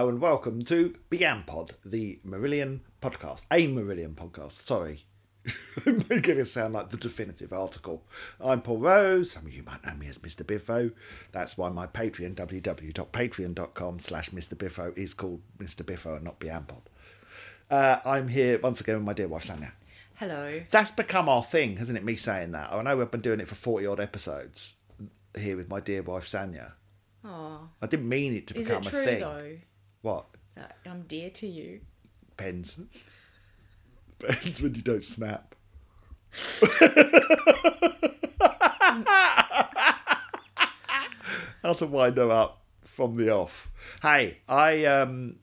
[0.00, 0.96] Hello, and welcome to
[1.46, 3.42] Pod, the Marillion podcast.
[3.50, 5.04] A Marillion podcast, sorry.
[5.86, 8.02] I'm making it sound like the definitive article.
[8.40, 9.32] I'm Paul Rose.
[9.32, 10.46] Some of you might know me as Mr.
[10.46, 10.90] Biffo.
[11.32, 14.56] That's why my Patreon, www.patreon.com slash Mr.
[14.56, 15.84] Biffo, is called Mr.
[15.84, 16.80] Biffo and not Began Pod.
[17.70, 19.72] Uh, I'm here once again with my dear wife, Sanya.
[20.14, 20.62] Hello.
[20.70, 22.04] That's become our thing, hasn't it?
[22.06, 22.72] Me saying that.
[22.72, 24.76] I know we've been doing it for 40 odd episodes
[25.38, 26.72] here with my dear wife, Sanya.
[27.22, 29.20] Oh, I didn't mean it to is become it a thing.
[29.20, 29.56] though
[30.02, 30.26] What?
[30.56, 31.80] that I'm dear to you?
[32.36, 32.80] Pens.
[34.18, 35.54] Pens when you don't snap.
[41.62, 43.70] How to wind them up from the off.
[44.02, 45.36] Hey, I um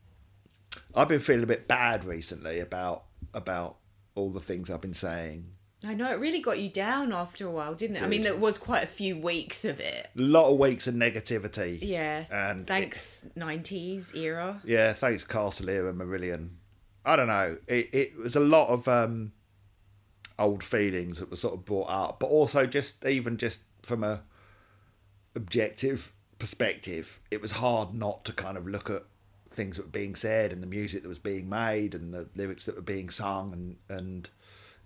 [0.95, 3.03] I've been feeling a bit bad recently about
[3.33, 3.77] about
[4.15, 5.51] all the things I've been saying.
[5.87, 8.01] I know it really got you down after a while, didn't it?
[8.01, 10.09] I mean, there was quite a few weeks of it.
[10.17, 11.79] A lot of weeks of negativity.
[11.81, 12.25] Yeah.
[12.29, 14.59] And thanks, '90s era.
[14.65, 16.49] Yeah, thanks Castle Era Marillion.
[17.05, 17.57] I don't know.
[17.67, 19.31] It it was a lot of um
[20.37, 24.23] old feelings that were sort of brought up, but also just even just from a
[25.35, 29.03] objective perspective, it was hard not to kind of look at
[29.49, 32.65] things that were being said and the music that was being made and the lyrics
[32.65, 34.29] that were being sung and and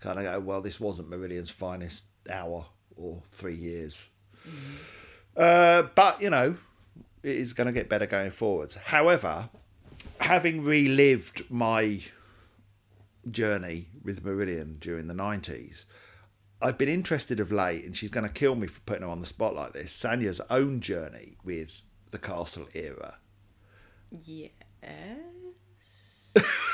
[0.02, 4.10] kind of go, well, this wasn't Marillion's finest hour or three years.
[5.38, 6.58] Uh, but you know,
[7.24, 8.76] it is going to get better going forwards.
[8.76, 9.50] However,
[10.20, 12.02] having relived my
[13.30, 15.86] journey with Marillion during the 90s,
[16.62, 19.20] I've been interested of late, and she's going to kill me for putting her on
[19.20, 19.92] the spot like this.
[19.92, 23.18] Sanya's own journey with the Castle era.
[24.12, 24.54] Yes.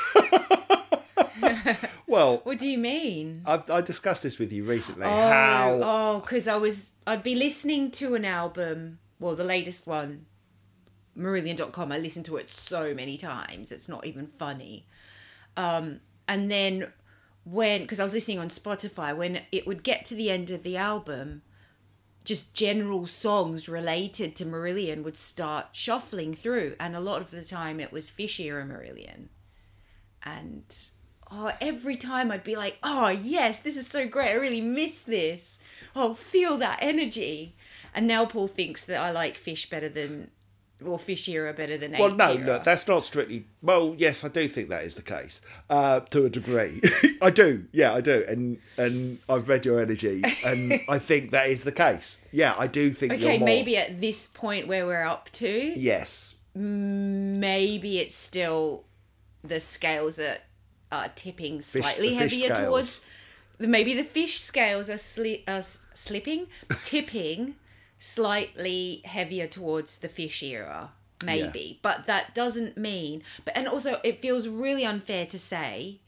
[2.08, 3.42] Well, What do you mean?
[3.44, 5.04] I, I discussed this with you recently.
[5.04, 9.86] Oh, how oh, because I was, I'd be listening to an album, well, the latest
[9.86, 10.24] one,
[11.16, 11.92] Marillion.com.
[11.92, 14.86] I listened to it so many times, it's not even funny.
[15.56, 16.92] Um, and then
[17.44, 20.62] when, because I was listening on Spotify, when it would get to the end of
[20.62, 21.42] the album,
[22.24, 26.76] just general songs related to Marillion would start shuffling through.
[26.78, 29.28] And a lot of the time it was Fish Era Marillion.
[30.22, 30.74] And
[31.30, 34.28] oh, every time I'd be like, oh, yes, this is so great.
[34.30, 35.58] I really miss this.
[35.96, 37.54] Oh, feel that energy.
[37.94, 40.30] And now Paul thinks that I like Fish better than,
[40.84, 42.46] or Fish Era better than Well, no, H-Era.
[42.46, 43.46] no, that's not strictly.
[43.62, 46.80] Well, yes, I do think that is the case uh, to a degree.
[47.22, 51.48] I do, yeah, I do, and and I've read your energy, and I think that
[51.48, 52.20] is the case.
[52.30, 53.14] Yeah, I do think.
[53.14, 58.84] you're Okay, more- maybe at this point where we're up to, Yes, maybe it's still
[59.42, 60.36] the scales are,
[60.90, 62.66] are tipping slightly fish heavier scales.
[62.66, 63.04] towards.
[63.60, 66.46] Maybe the fish scales are, sli- are slipping,
[66.82, 67.56] tipping
[67.98, 70.90] slightly heavier towards the fish era.
[71.24, 73.24] Maybe, but that doesn't mean.
[73.44, 75.98] But and also, it feels really unfair to say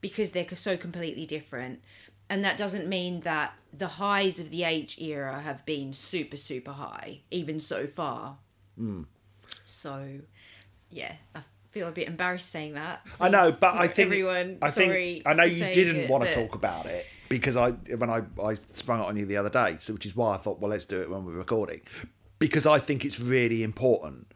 [0.00, 1.80] because they're so completely different.
[2.30, 6.72] And that doesn't mean that the highs of the H era have been super, super
[6.72, 8.38] high, even so far.
[8.78, 9.02] Hmm.
[9.66, 10.20] So,
[10.90, 11.40] yeah, I
[11.74, 13.04] feel a bit embarrassed saying that.
[13.20, 14.58] I know, but I think everyone.
[14.62, 17.72] I think I know you didn't it, want to but- talk about it because I
[17.72, 20.38] when I I sprung it on you the other day, so which is why I
[20.38, 21.80] thought, well, let's do it when we're recording,
[22.38, 24.32] because I think it's really important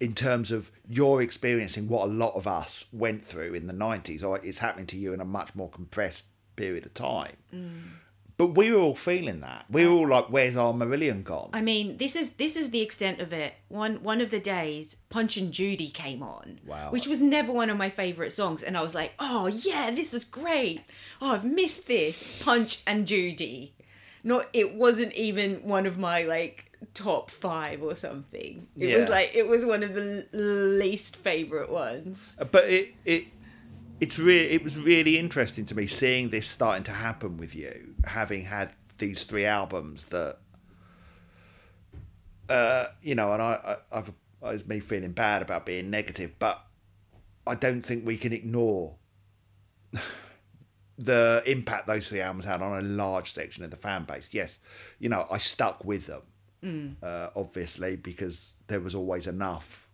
[0.00, 4.22] in terms of you're experiencing what a lot of us went through in the 90s
[4.24, 7.82] or it's happening to you in a much more compressed period of time Mm.
[8.38, 11.60] But we were all feeling that we were all like where's our marillion gone I
[11.60, 13.54] mean, this is this is the extent of it.
[13.68, 16.90] One one of the days, Punch and Judy came on, Wow.
[16.90, 20.14] which was never one of my favorite songs, and I was like, oh yeah, this
[20.14, 20.80] is great.
[21.20, 23.74] Oh, I've missed this Punch and Judy.
[24.24, 26.64] Not it wasn't even one of my like
[26.94, 28.66] top five or something.
[28.76, 32.36] It was like it was one of the l- least favorite ones.
[32.38, 33.24] Uh, but it it
[34.00, 37.94] it's really it was really interesting to me seeing this starting to happen with you
[38.08, 40.38] having had these three albums that
[42.48, 44.12] uh you know and i, I i've
[44.42, 46.64] it's me feeling bad about being negative but
[47.46, 48.96] i don't think we can ignore
[50.98, 54.60] the impact those three albums had on a large section of the fan base yes
[54.98, 56.22] you know i stuck with them
[57.02, 59.88] uh, obviously because there was always enough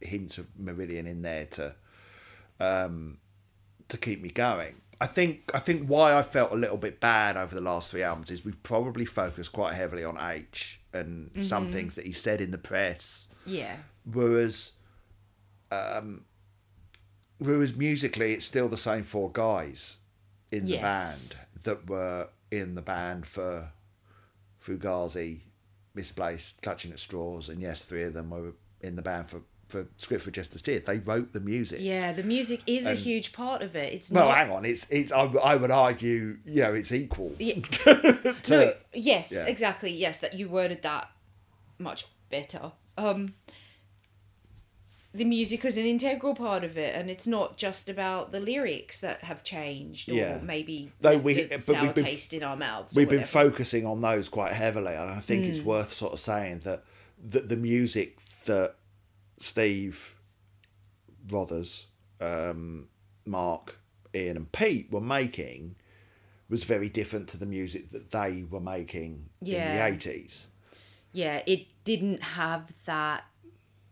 [0.00, 1.74] hints of Marillion in there to
[2.60, 3.18] um,
[3.88, 4.80] to keep me going.
[5.00, 8.02] I think I think why I felt a little bit bad over the last three
[8.02, 12.40] albums is we've probably focused quite heavily on H and some things that he said
[12.40, 13.76] in the press, Yeah.
[14.10, 14.72] whereas
[15.70, 16.24] um,
[17.38, 19.98] whereas musically it's still the same four guys
[20.50, 20.76] in the
[21.34, 23.70] band that were in the band for
[24.64, 25.40] Fugazi,
[25.94, 29.86] Misplaced, Clutching at Straws, and yes, three of them were in the band for for
[29.96, 30.78] Script for a Jester's Tear.
[30.80, 31.78] They wrote the music.
[31.80, 33.92] Yeah, the music is a huge part of it.
[33.92, 34.36] It's Well, not.
[34.36, 34.64] hang on.
[34.64, 35.12] It's it's.
[35.12, 37.34] I, I would argue, you know, it's equal.
[37.38, 37.54] Yeah.
[37.62, 39.46] to- no, yes, yeah.
[39.46, 39.90] exactly.
[39.92, 41.10] Yes, that you worded that
[41.78, 42.72] much better.
[42.96, 43.34] Um,
[45.12, 49.00] the music is an integral part of it, and it's not just about the lyrics
[49.00, 50.40] that have changed or Yeah.
[50.42, 52.94] maybe Though we- but sour we've been- taste in our mouths.
[52.94, 55.50] we've been focusing on those quite heavily, and I think Hmm.
[55.50, 56.84] it's worth sort of saying that
[57.28, 58.75] that the music that
[59.38, 60.16] Steve
[61.28, 61.86] Rothery,
[62.20, 62.88] um,
[63.24, 63.76] Mark,
[64.14, 65.76] Ian, and Pete were making
[66.48, 69.70] was very different to the music that they were making Yeah.
[69.70, 70.46] in the eighties.
[71.12, 73.24] yeah, it didn't have that.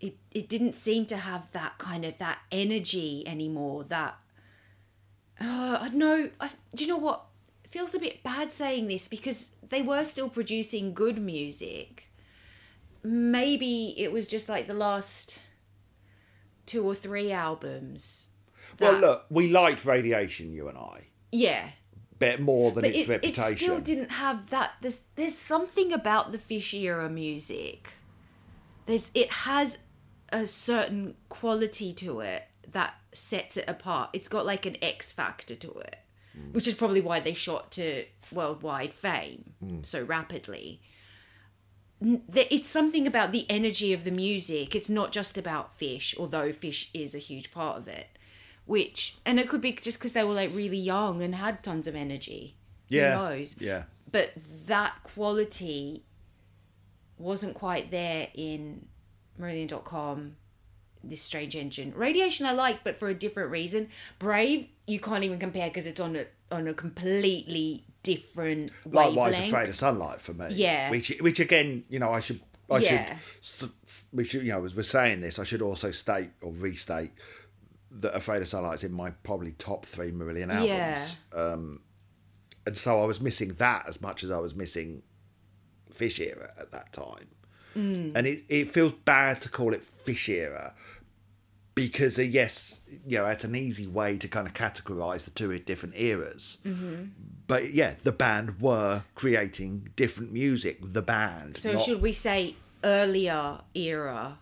[0.00, 3.84] It it didn't seem to have that kind of that energy anymore.
[3.84, 4.16] That
[5.40, 6.30] uh, I know.
[6.40, 7.24] I, do you know what?
[7.64, 12.08] It feels a bit bad saying this because they were still producing good music.
[13.04, 15.38] Maybe it was just like the last
[16.66, 18.30] two or three albums.
[18.80, 21.68] Well, look, we liked Radiation, you and I, yeah,
[22.18, 26.32] bit more than but its it, it still didn't have that there's there's something about
[26.32, 27.92] the fish era music.
[28.86, 29.80] There's it has
[30.32, 34.10] a certain quality to it that sets it apart.
[34.12, 35.96] It's got like an x factor to it
[36.34, 36.52] hmm.
[36.52, 39.82] which is probably why they shot to worldwide fame hmm.
[39.82, 40.80] so rapidly
[42.00, 44.74] it's something about the energy of the music.
[44.74, 48.08] It's not just about fish although fish is a huge part of it
[48.66, 51.86] which and it could be just because they were like really young and had tons
[51.86, 52.56] of energy.
[52.88, 53.56] Yeah, who knows?
[53.60, 53.84] yeah.
[54.10, 54.32] but
[54.66, 56.04] that quality
[57.18, 58.86] wasn't quite there in
[59.40, 60.36] Marillion.com
[61.02, 61.92] this strange engine.
[61.94, 63.88] Radiation i like but for a different reason.
[64.18, 69.46] Brave you can't even compare because it's on a on a completely different Likewise, wavelength.
[69.52, 70.46] afraid of sunlight for me.
[70.50, 70.90] Yeah.
[70.90, 72.40] Which, which again, you know, I should,
[72.70, 73.16] I Yeah.
[73.40, 73.70] should,
[74.12, 77.10] we should, you know, as we're saying this, I should also state or restate
[77.90, 81.16] that Afraid of Sunlight is in my probably top three Marillion albums.
[81.32, 81.80] Um,
[82.66, 85.02] and so I was missing that as much as I was missing
[85.90, 87.28] Fish Era at that time.
[87.76, 88.12] Mm.
[88.14, 90.74] And it, it feels bad to call it Fish Era
[91.74, 95.56] because, uh, yes, you know, it's an easy way to kind of categorize the two
[95.58, 96.58] different eras.
[96.64, 97.04] Mm-hmm.
[97.46, 100.78] But yeah, the band were creating different music.
[100.82, 101.58] The band.
[101.58, 104.38] so not- should we say earlier era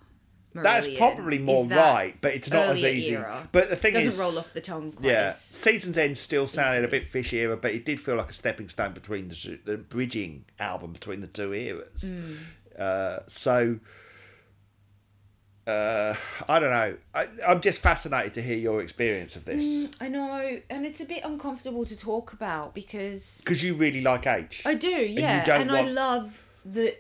[0.54, 3.14] That's probably more right, but it's not as easy.
[3.14, 3.49] era?
[3.52, 6.16] But the thing is, doesn't is, roll off the tongue quite yeah, as- Seasons End
[6.19, 9.28] still sounded a bit fish era, but it did feel like a stepping stone between
[9.28, 12.02] the the bridging album between the two eras.
[12.02, 12.34] Hmm.
[12.78, 13.78] Uh, so.
[15.67, 16.14] Uh,
[16.49, 16.97] I don't know.
[17.14, 21.05] I, I'm just fascinated to hear your experience of this I know, and it's a
[21.05, 24.62] bit uncomfortable to talk about because because you really like H.
[24.67, 26.97] I do, you yeah, don't and, I love the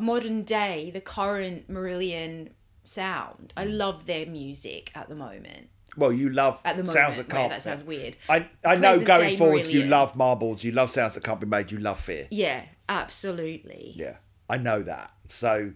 [0.00, 2.50] modern day, the current Marillion
[2.82, 3.54] sound.
[3.56, 5.68] I love their music at the moment.
[5.96, 7.50] Well, you love At the sounds moment, that can't.
[7.50, 8.16] that sounds weird.
[8.28, 11.38] I I know Present going day forwards, you love marbles, you love sounds that can't
[11.38, 12.26] be made, you love fear.
[12.30, 13.92] Yeah, absolutely.
[13.94, 14.16] Yeah,
[14.48, 15.12] I know that.
[15.24, 15.72] So,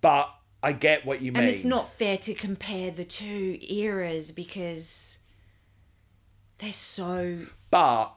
[0.00, 1.42] but I get what you mean.
[1.42, 5.18] And it's not fair to compare the two eras because
[6.58, 7.40] they're so
[7.70, 8.12] but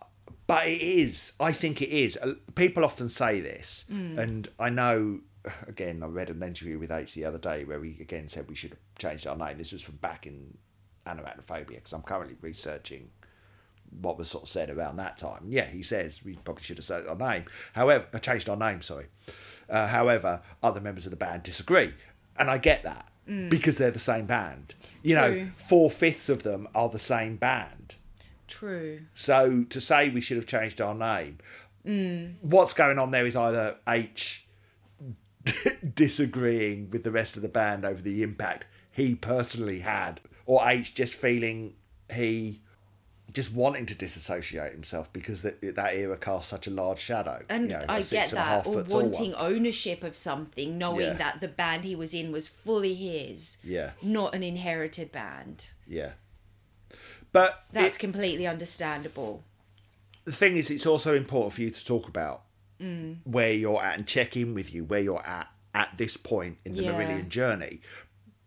[0.47, 1.33] but it is.
[1.39, 2.17] I think it is.
[2.55, 4.17] People often say this, Mm.
[4.17, 5.21] and I know.
[5.67, 8.55] Again, I read an interview with H the other day where he again said we
[8.55, 9.57] should have changed our name.
[9.59, 10.57] This was from back in
[11.05, 13.11] Anoraknophobia because I'm currently researching
[14.01, 15.43] what was sort of said around that time.
[15.47, 17.45] Yeah, he says we probably should have said our name.
[17.73, 18.81] However, uh, changed our name.
[18.81, 19.05] Sorry.
[19.69, 21.93] Uh, however, other members of the band disagree,
[22.37, 23.07] and I get that
[23.49, 24.73] because they're the same band.
[25.01, 25.51] You know, Mm.
[25.57, 27.95] Four fifths of them are the same band.
[28.47, 29.01] true.
[29.15, 31.39] So to say we should have changed our name,
[32.41, 34.45] what's going on there is either H
[35.95, 40.93] disagreeing with the rest of the band over the impact he personally had, or H
[40.95, 41.73] just feeling
[42.13, 42.61] he
[43.35, 47.43] just wanting to disassociate himself because that that era cast such a large shadow.
[47.49, 51.13] And You know, I get and that, or wanting ownership of something, knowing Yeah.
[51.13, 55.71] that the band he was in was fully his, Yeah, not an inherited band.
[55.85, 56.13] yeah.
[57.31, 59.43] But That's it- completely understandable.
[60.23, 62.41] the thing is, it's also important for you to talk about
[62.81, 63.17] Mm.
[63.25, 66.71] where you're at and check in with you where you're at at this point in
[66.73, 66.91] the Yeah.
[66.93, 67.81] Marillion journey,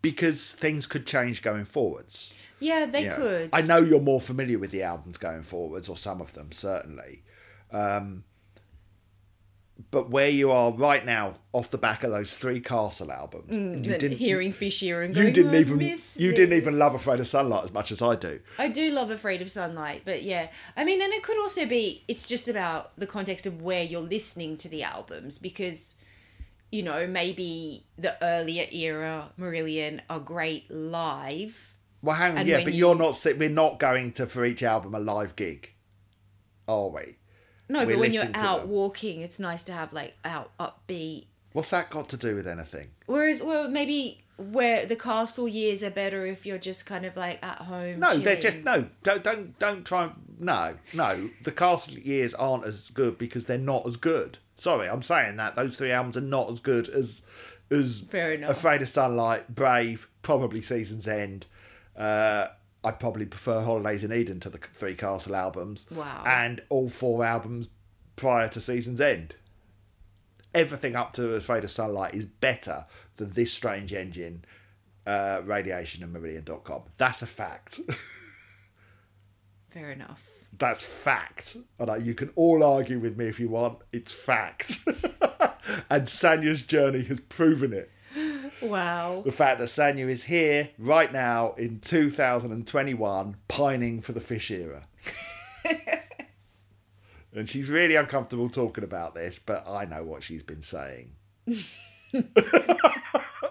[0.03, 2.33] because things could change going forwards.
[2.61, 3.51] Yeah, they You know, could.
[3.53, 7.23] I know you're more familiar with the albums going forwards, or some of them certainly.
[7.71, 8.25] Um,
[9.93, 13.87] but where you are right now, off the back of those three Castle albums, and
[13.87, 16.79] you didn't hearing Fish Ear and you going, didn't "I even miss you didn't even
[16.79, 18.41] love Afraid of Sunlight as much as I do.
[18.59, 20.49] I do love Afraid of Sunlight, but yeah.
[20.77, 24.01] I mean, and it could also be, it's just about the context of where you're
[24.01, 25.95] listening to the albums because
[26.71, 31.75] you know, maybe the earlier era Marillion are great live.
[32.03, 33.25] Well, hang on, yeah, but you- you're not.
[33.37, 35.73] We're not going to for each album a live gig,
[36.67, 37.17] are we?
[37.69, 38.71] No, We're but when you're out them.
[38.71, 41.27] walking, it's nice to have like out upbeat.
[41.53, 42.89] What's that got to do with anything?
[43.07, 47.45] Whereas, well, maybe where the castle years are better if you're just kind of like
[47.45, 47.99] at home.
[48.01, 48.87] No, they're just no.
[49.03, 50.11] Don't don't don't try.
[50.39, 51.31] No, no.
[51.43, 54.39] The castle years aren't as good because they're not as good.
[54.59, 57.23] Sorry, I'm saying that those three albums are not as good as
[57.71, 58.51] as Fair enough.
[58.51, 61.47] Afraid of Sunlight, Brave, probably Season's End.
[61.97, 62.49] Uh,
[62.83, 65.87] I probably prefer Holidays in Eden to the three Castle albums.
[65.91, 66.23] Wow.
[66.27, 67.69] And all four albums
[68.17, 69.35] prior to Season's End.
[70.55, 72.87] Everything up to Afraid of Sunlight is better
[73.17, 74.45] than this Strange Engine,
[75.07, 76.83] uh, Radiation, and Marillion.com.
[76.97, 77.81] That's a fact.
[79.71, 80.27] Fair enough.
[80.59, 81.57] That's fact.
[81.79, 83.79] And I, you can all argue with me if you want.
[83.93, 84.81] It's fact.
[85.89, 87.91] and Sanya's journey has proven it.
[88.61, 89.23] Wow.
[89.25, 94.83] The fact that Sanya is here right now in 2021 pining for the fish era.
[97.33, 101.13] and she's really uncomfortable talking about this, but I know what she's been saying.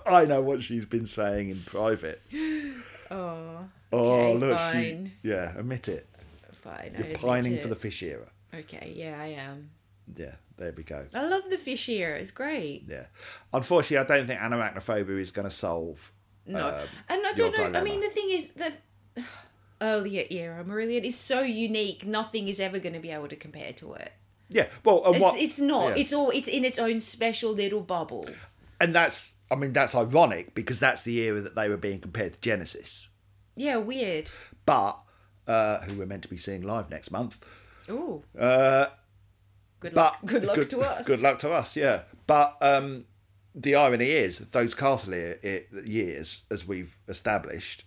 [0.06, 2.22] I know what she's been saying in private.
[3.10, 3.60] Oh.
[3.94, 5.12] Oh, Okay, look, fine.
[5.24, 5.30] she.
[5.30, 6.08] Yeah, admit it.
[6.68, 6.96] Fine.
[7.08, 8.30] You're pining for the fish era.
[8.54, 9.70] Okay, yeah, I am.
[10.16, 11.06] Yeah, there we go.
[11.14, 12.18] I love the fish era.
[12.18, 12.84] It's great.
[12.88, 13.08] Yeah.
[13.54, 16.12] Unfortunately, I don't think Anoraknophobia is going to solve.
[16.46, 17.80] No, um, and I don't know.
[17.80, 18.82] I mean, the thing is that
[19.82, 22.06] earlier era Marillion is so unique.
[22.06, 24.14] Nothing is ever going to be able to compare to it.
[24.50, 24.68] Yeah.
[24.86, 25.40] Well, It's what?
[25.40, 25.90] it's not.
[25.96, 26.02] yeah.
[26.02, 26.30] It's all.
[26.32, 28.26] It's in its own special little bubble.
[28.80, 29.34] and that's.
[29.50, 33.08] I mean, that's ironic because that's the era that they were being compared to Genesis,
[33.56, 34.30] Yeah, weird.
[34.66, 35.00] but
[35.48, 37.38] uh, who we're meant to be seeing live next month.
[37.89, 38.88] Ooh, Uh,
[39.80, 40.18] good luck.
[40.25, 41.08] Good luck to us.
[41.08, 41.75] Good luck to us.
[41.77, 42.01] Yeah.
[42.25, 43.06] But um,
[43.56, 47.86] the irony is those castle years, as we've established,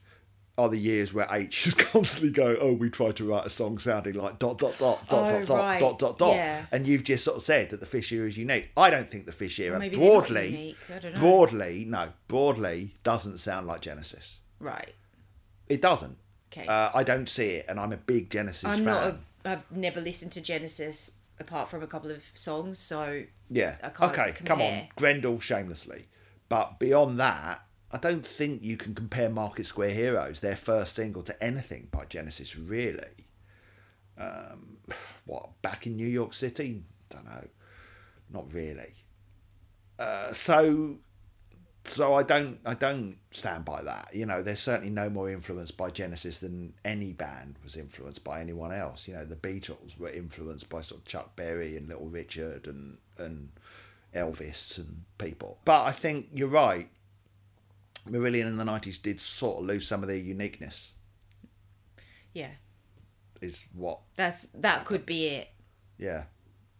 [0.58, 3.78] are the years where H is constantly going, "Oh, we tried to write a song
[3.78, 5.80] sounding like dot dot dot dot Oh, dot dot right.
[5.80, 6.66] dot dot dot," Yeah.
[6.72, 8.70] and you've just sort of said that the fish era is unique.
[8.76, 10.76] I don't think the fish era not broadly.
[10.94, 11.20] I don't know.
[11.20, 14.40] broadly, no, broadly doesn't sound like Genesis.
[14.58, 14.94] Right.
[15.68, 16.18] It doesn't.
[16.52, 16.66] Okay.
[16.66, 18.84] Uh, I don't see it, and I'm a big Genesis I'm fan.
[18.84, 19.04] not.
[19.04, 22.78] A, I've never listened to Genesis apart from a couple of songs.
[22.78, 23.76] So Yeah.
[23.82, 24.88] I can't okay, come on.
[24.96, 26.06] Grendel shamelessly.
[26.48, 31.22] But beyond that, I don't think you can compare Market Square Heroes, their first single,
[31.22, 33.26] to anything by Genesis, really.
[34.18, 34.76] Um,
[35.24, 36.82] what, back in New York City?
[37.08, 37.46] Don't know.
[38.32, 38.94] Not really.
[39.98, 40.96] Uh, so
[41.90, 44.10] so I don't I don't stand by that.
[44.14, 48.40] You know, there's certainly no more influenced by Genesis than any band was influenced by
[48.40, 49.06] anyone else.
[49.08, 52.98] You know, the Beatles were influenced by sort of Chuck Berry and Little Richard and
[53.18, 53.50] and
[54.14, 55.58] Elvis and people.
[55.64, 56.88] But I think you're right.
[58.08, 60.94] Marillion in the nineties did sort of lose some of their uniqueness.
[62.32, 62.50] yeah,
[63.40, 64.00] Is what?
[64.16, 65.48] that's that could be it.
[65.98, 66.24] Yeah.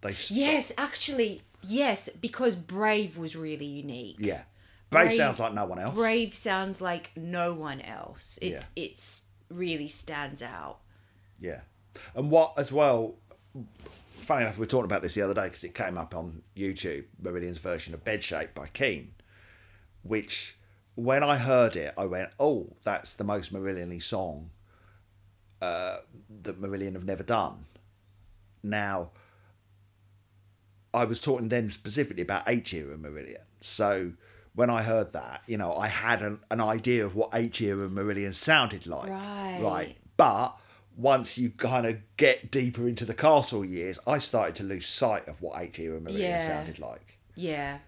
[0.01, 4.17] They Yes, actually, yes, because Brave was really unique.
[4.19, 4.45] Yeah.
[4.91, 5.95] Brave, Brave- sounds like no one else.
[5.95, 8.39] Brave sounds like no one else.
[8.43, 10.79] It's it's really stands out.
[11.39, 11.61] Yeah.
[12.15, 13.17] And what as well,
[14.19, 16.43] funny enough, we were talking about this the other day because it came up on
[16.57, 19.13] YouTube, Marillion's version of Bedshaped by Keane,
[20.03, 20.57] which
[20.95, 24.51] when I heard it, I went, oh, that's the most Marillion song
[25.63, 25.99] uh,
[26.43, 27.65] that Marillion have never done.
[28.63, 29.11] Now,
[30.93, 33.45] I was talking then specifically about H era Marillion.
[33.61, 34.13] So
[34.55, 37.89] when I heard that, you know, I had an, an idea of what H era
[37.89, 39.11] Marillion sounded like.
[39.11, 39.59] Right.
[39.63, 39.97] Right.
[40.17, 40.57] But
[40.97, 45.29] once you kind of get deeper into the castle years, I started to lose sight
[45.29, 46.39] of what H era Marillion Yeah.
[46.39, 47.19] sounded like.
[47.35, 47.79] Yeah.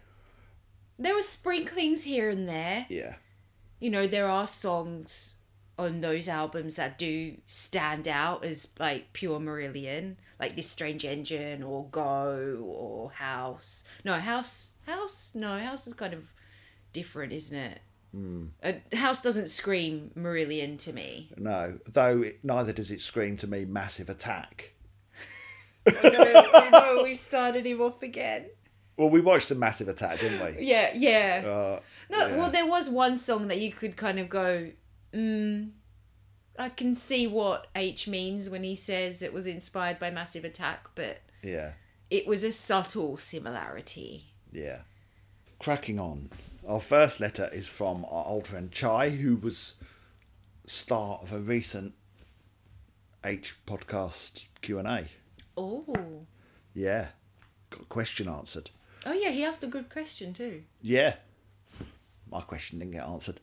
[0.98, 2.86] There were sprinklings here and there.
[2.88, 3.16] Yeah.
[3.80, 5.36] You know, there are songs
[5.78, 11.62] on those albums that do stand out as like pure Marillion, like this Strange Engine
[11.62, 13.82] or Go or House.
[14.04, 16.22] No, House, House, no, House is kind of
[16.92, 17.80] different, isn't it?
[18.12, 18.46] Hmm.
[18.62, 21.30] Uh, House doesn't scream Marillion to me.
[21.36, 24.72] No, though it, neither does it scream to me massive attack.
[27.04, 28.46] We've started him off again.
[28.96, 30.62] Well, we watched some massive attack, didn't we?
[30.62, 31.42] Yeah, yeah.
[31.44, 31.80] Uh,
[32.10, 32.36] No, yeah.
[32.36, 34.70] well, there was one song that you could kind of go,
[35.14, 35.70] mm,
[36.58, 40.88] I can see what H means when he says it was inspired by Massive Attack,
[40.94, 41.72] but yeah,
[42.10, 44.26] it was a subtle similarity.
[44.52, 44.80] yeah.
[45.58, 46.28] Cracking on.
[46.66, 49.74] Our first letter is from our old friend Chai, who was
[50.66, 51.94] star of a recent
[53.24, 55.06] H podcast Q and A.
[55.56, 56.26] Oh,
[56.72, 57.08] Yeah,
[57.70, 58.70] got a question answered.
[59.04, 60.62] Oh yeah, he asked a good question too.
[60.80, 61.14] Yeah.
[62.30, 63.40] My question didn't get answered.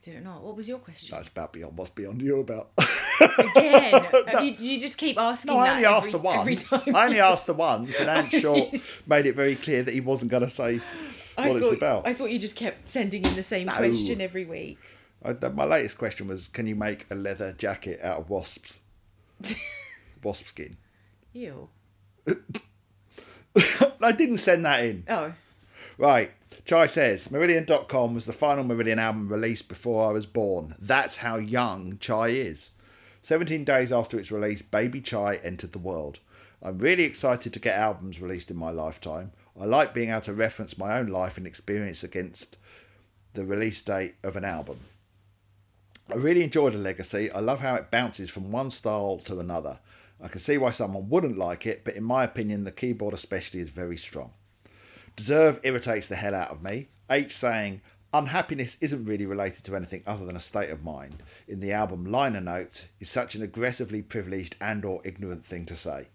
[0.00, 0.42] Did it not?
[0.42, 1.14] What was your question?
[1.16, 2.70] That's about beyond what's beyond you about.
[3.20, 6.72] Again, Have you, you just keep asking no, I only asked every, the once.
[6.72, 8.74] I only asked the once, and Ant Short
[9.06, 10.80] made it very clear that he wasn't going to say
[11.36, 12.06] I what it's thought, about.
[12.06, 13.74] I thought you just kept sending in the same No.
[13.76, 14.78] question every week.
[15.24, 18.82] I, my latest question was, can you make a leather jacket out of wasps?
[20.22, 20.76] Wasp skin.
[21.32, 21.68] Ew.
[24.00, 25.04] I didn't send that in.
[25.08, 25.34] Oh,
[25.96, 26.32] Right.
[26.64, 30.74] Chai says, Marillion.com was the final Marillion album released before I was born.
[30.80, 32.70] That's how young Chai is.
[33.20, 36.20] 17 days after its release, Baby Chai entered the world.
[36.62, 39.32] I'm really excited to get albums released in my lifetime.
[39.60, 42.56] I like being able to reference my own life and experience against
[43.34, 44.80] the release date of an album.
[46.10, 47.30] I really enjoy the legacy.
[47.30, 49.78] I love how it bounces from one style to another.
[50.20, 53.60] I can see why someone wouldn't like it, but in my opinion, the keyboard especially
[53.60, 54.32] is very strong.
[55.16, 56.88] Deserve irritates the hell out of me.
[57.08, 57.80] H saying,
[58.12, 61.22] Unhappiness isn't really related to anything other than a state of mind.
[61.48, 65.74] In the album liner notes is such an aggressively privileged and or ignorant thing to
[65.74, 66.08] say.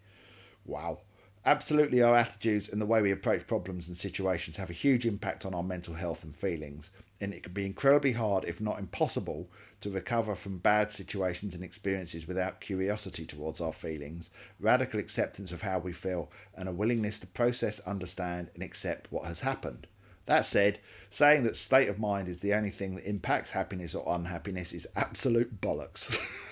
[0.66, 1.00] Wow.
[1.46, 5.46] Absolutely, our attitudes and the way we approach problems and situations have a huge impact
[5.46, 6.92] on our mental health and feelings,
[7.22, 11.64] and it can be incredibly hard, if not impossible, to recover from bad situations and
[11.64, 14.30] experiences without curiosity towards our feelings,
[14.60, 19.26] radical acceptance of how we feel, and a willingness to process, understand, and accept what
[19.26, 19.88] has happened.
[20.26, 20.80] That said,
[21.10, 24.88] saying that state of mind is the only thing that impacts happiness or unhappiness is
[24.96, 26.20] absolute bollocks.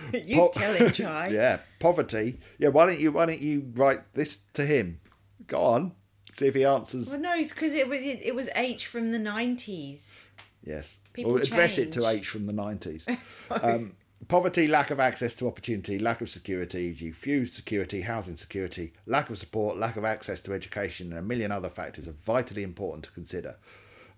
[0.12, 1.28] you Po- tell him, Chai.
[1.28, 2.38] yeah, poverty.
[2.58, 5.00] Yeah, why don't you why don't you write this to him?
[5.46, 5.92] Go on,
[6.32, 7.08] see if he answers.
[7.10, 10.30] Well, no, it's because it was it, it was H from the nineties.
[10.64, 12.06] Yes, People or address it to.
[12.06, 13.06] H from the nineties.
[13.62, 13.92] um,
[14.26, 19.38] poverty, lack of access to opportunity, lack of security, few security, housing security, lack of
[19.38, 23.10] support, lack of access to education, and a million other factors are vitally important to
[23.12, 23.56] consider.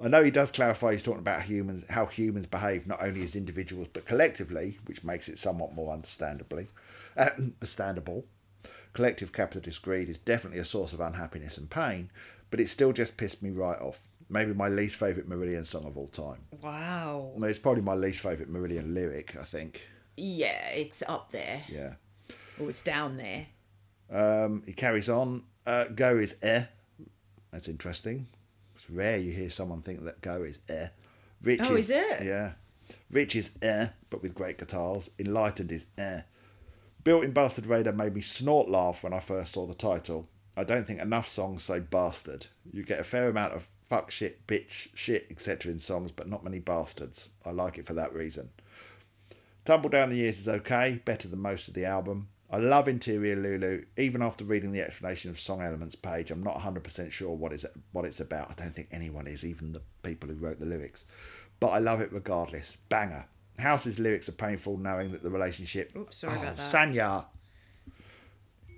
[0.03, 3.37] I know he does clarify he's talking about humans, how humans behave not only as
[3.37, 6.69] individuals but collectively, which makes it somewhat more understandably,
[7.17, 8.25] uh, understandable.
[8.93, 12.11] Collective capitalist greed is definitely a source of unhappiness and pain,
[12.51, 14.09] but it still just pissed me right off.
[14.29, 16.39] Maybe my least favourite Marillion song of all time.
[16.63, 17.33] Wow.
[17.35, 19.87] Well, it's probably my least favourite Marillion lyric, I think.
[20.17, 21.63] Yeah, it's up there.
[21.69, 21.95] Yeah.
[22.61, 23.47] Oh, it's down there.
[24.11, 25.45] Um, he carries on.
[25.67, 26.65] Uh, go is eh.
[27.51, 28.29] That's interesting.
[28.91, 30.89] Rare you hear someone think that go is eh.
[31.43, 32.23] Rich Oh, is it?
[32.23, 32.53] Yeah.
[33.11, 35.11] Rich is eh, but with great guitars.
[35.19, 36.23] Enlightened is eh.
[37.03, 40.29] Built in Bastard Radar made me snort laugh when I first saw the title.
[40.57, 42.49] I don't think enough songs say bastard.
[42.73, 45.73] You get a fair amount of fuck, shit, bitch, shit, etc.
[45.73, 47.31] in songs, but not many bastards.
[47.45, 48.51] I like it for that reason.
[49.65, 52.29] Tumble Down the Years is okay, better than most of the album.
[52.53, 53.85] I love Interior Lulu.
[53.97, 57.65] Even after reading the explanation of song elements page, I'm not 100% sure what is
[57.93, 58.51] what it's about.
[58.51, 61.05] I don't think anyone is, even the people who wrote the lyrics.
[61.61, 62.77] But I love it regardless.
[62.89, 63.27] Banger.
[63.59, 65.95] House's lyrics are painful knowing that the relationship.
[65.97, 66.63] Oops, sorry oh, about that.
[66.63, 67.27] Sanya.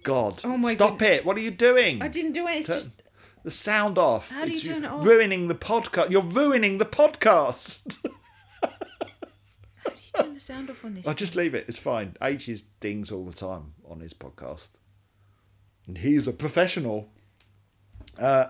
[0.02, 0.42] God.
[0.44, 1.24] Oh my Stop it.
[1.24, 2.02] What are you doing?
[2.02, 2.58] I didn't do it.
[2.58, 3.02] It's Turn just
[3.42, 4.30] the sound off.
[4.30, 5.06] How do you It's turn it off?
[5.06, 6.10] Ruining the podcast.
[6.10, 7.96] You're ruining the podcast.
[10.16, 11.06] turn the sound off on this.
[11.06, 11.66] I'll just leave it.
[11.68, 12.16] It's fine.
[12.22, 14.72] H is dings all the time on his podcast.
[15.86, 17.08] And he's a professional.
[18.20, 18.46] Uh,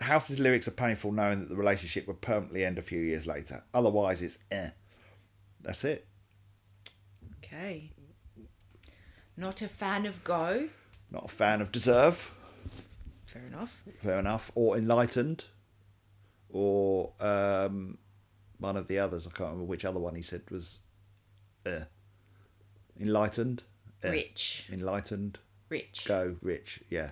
[0.00, 3.62] House's lyrics are painful knowing that the relationship would permanently end a few years later.
[3.74, 4.70] Otherwise, it's eh.
[5.60, 6.06] That's it.
[7.38, 7.90] Okay.
[9.36, 10.68] Not a fan of Go.
[11.10, 12.32] Not a fan of Deserve.
[13.26, 13.82] Fair enough.
[14.02, 14.50] Fair enough.
[14.54, 15.44] Or Enlightened.
[16.50, 17.98] Or um,
[18.58, 19.26] one of the others.
[19.26, 20.80] I can't remember which other one he said was
[21.66, 21.84] eh.
[23.00, 23.64] Enlightened.
[24.02, 24.10] Eh.
[24.10, 24.68] Rich.
[24.72, 25.38] Enlightened.
[25.68, 26.04] Rich.
[26.06, 26.36] Go.
[26.42, 26.80] Rich.
[26.90, 27.10] Yeah.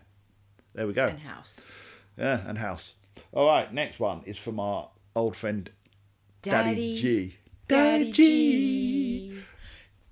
[0.74, 1.06] There we go.
[1.06, 1.74] And House.
[2.18, 2.94] Yeah, and house.
[3.32, 5.70] All right, next one is from our old friend
[6.42, 6.96] Daddy, Daddy.
[6.96, 7.36] G.
[7.68, 9.38] Daddy G.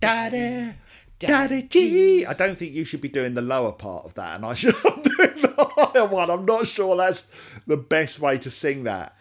[0.01, 0.38] Daddy.
[0.38, 0.77] Daddy
[1.18, 2.27] Daddy G.
[2.27, 4.75] I don't think you should be doing the lower part of that, and I should
[4.85, 6.31] I'm doing the higher one.
[6.31, 7.31] I'm not sure that's
[7.66, 9.16] the best way to sing that.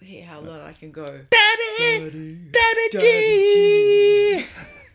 [0.00, 1.04] Hear how low I can go.
[1.04, 4.44] Daddy, Daddy, G.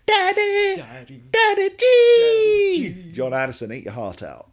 [0.06, 1.24] Daddy, Daddy.
[1.32, 3.12] Daddy G.
[3.12, 4.50] John Addison, eat your heart out.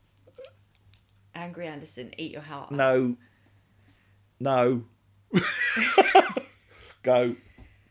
[1.35, 2.73] Angry Anderson, eat your heart.
[2.73, 2.73] out.
[2.73, 3.17] No.
[4.41, 4.85] No.
[7.03, 7.37] Go.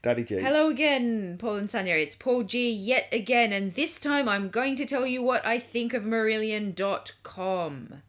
[0.02, 0.36] Daddy G.
[0.36, 2.02] Hello again, Paul and Sanya.
[2.02, 5.60] It's Paul G yet again, and this time I'm going to tell you what I
[5.60, 8.02] think of Marillion.com.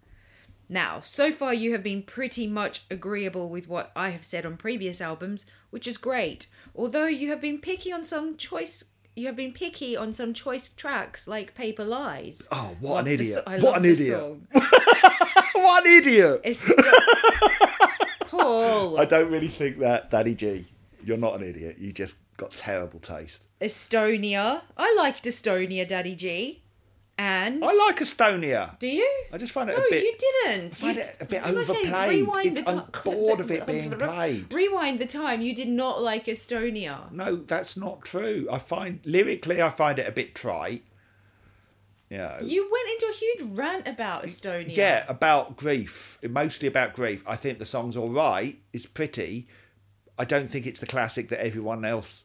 [0.73, 4.57] Now, so far you have been pretty much agreeable with what I have said on
[4.57, 6.47] previous albums, which is great.
[6.77, 8.85] Although you have been picky on some choice
[9.17, 12.47] you have been picky on some choice tracks like Paper Lies.
[12.53, 13.43] Oh, what Love an idiot.
[13.45, 14.19] so- What love an idiot.
[14.21, 14.47] song.
[15.55, 16.41] what an idiot!
[18.29, 18.99] Paul.
[18.99, 20.65] I don't really think that, Daddy G.
[21.05, 21.79] You're not an idiot.
[21.79, 23.43] You just got terrible taste.
[23.61, 24.63] Estonia.
[24.77, 26.63] I liked Estonia, Daddy G.
[27.23, 28.79] And I like Estonia.
[28.79, 29.07] do you?
[29.31, 30.03] I just find it no, a bit.
[30.05, 30.75] you didn't.
[30.75, 32.09] find You- it a bit like overplayed.
[32.21, 34.51] rewind It's- the I'm bored of it being played.
[34.55, 35.43] Rewind the time.
[35.43, 37.13] You did not like Estonia.
[37.13, 38.49] No, that's not true.
[38.51, 40.83] I find lyrically, I find it a bit trite.
[42.11, 44.75] Know, You went into a huge rant about Estonia.
[44.75, 47.23] yeah, about grief, mostly about grief.
[47.27, 48.59] I think the song's all right.
[48.73, 49.47] It's pretty.
[50.19, 52.25] I don't think it's the classic that everyone else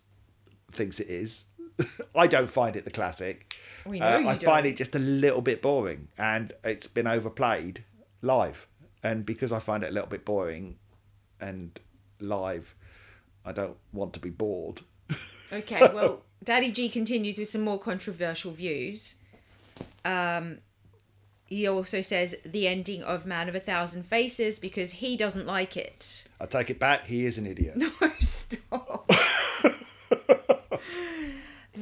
[0.71, 1.45] thinks it is.
[2.15, 3.54] I don't find it the classic.
[3.85, 4.73] We know Uh, you I find don't.
[4.73, 7.83] it just a little bit boring, and it's been overplayed
[8.21, 8.67] live.
[9.03, 10.77] And because I find it a little bit boring,
[11.39, 11.79] and
[12.19, 12.73] live,
[13.45, 14.81] I don't want to be bored.
[15.53, 19.15] Okay, well, Daddy G continues with some more controversial views.
[20.03, 20.59] Um,
[21.45, 25.77] he also says the ending of Man of a Thousand Faces because he doesn't like
[25.77, 26.27] it.
[26.41, 27.05] I take it back.
[27.05, 27.75] He is an idiot.
[27.77, 29.09] No, stop.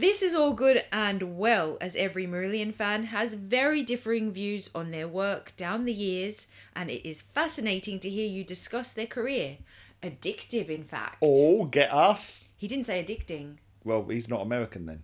[0.03, 4.91] this is all good and well, as every Marillion fan has very differing views on
[4.91, 9.59] their work down the years, and it is fascinating to hear you discuss their career.
[10.01, 11.19] Addictive, in fact.
[11.21, 12.49] Oh, get us.
[12.57, 13.59] He didn't say addicting.
[13.85, 15.03] Well, he's not American then.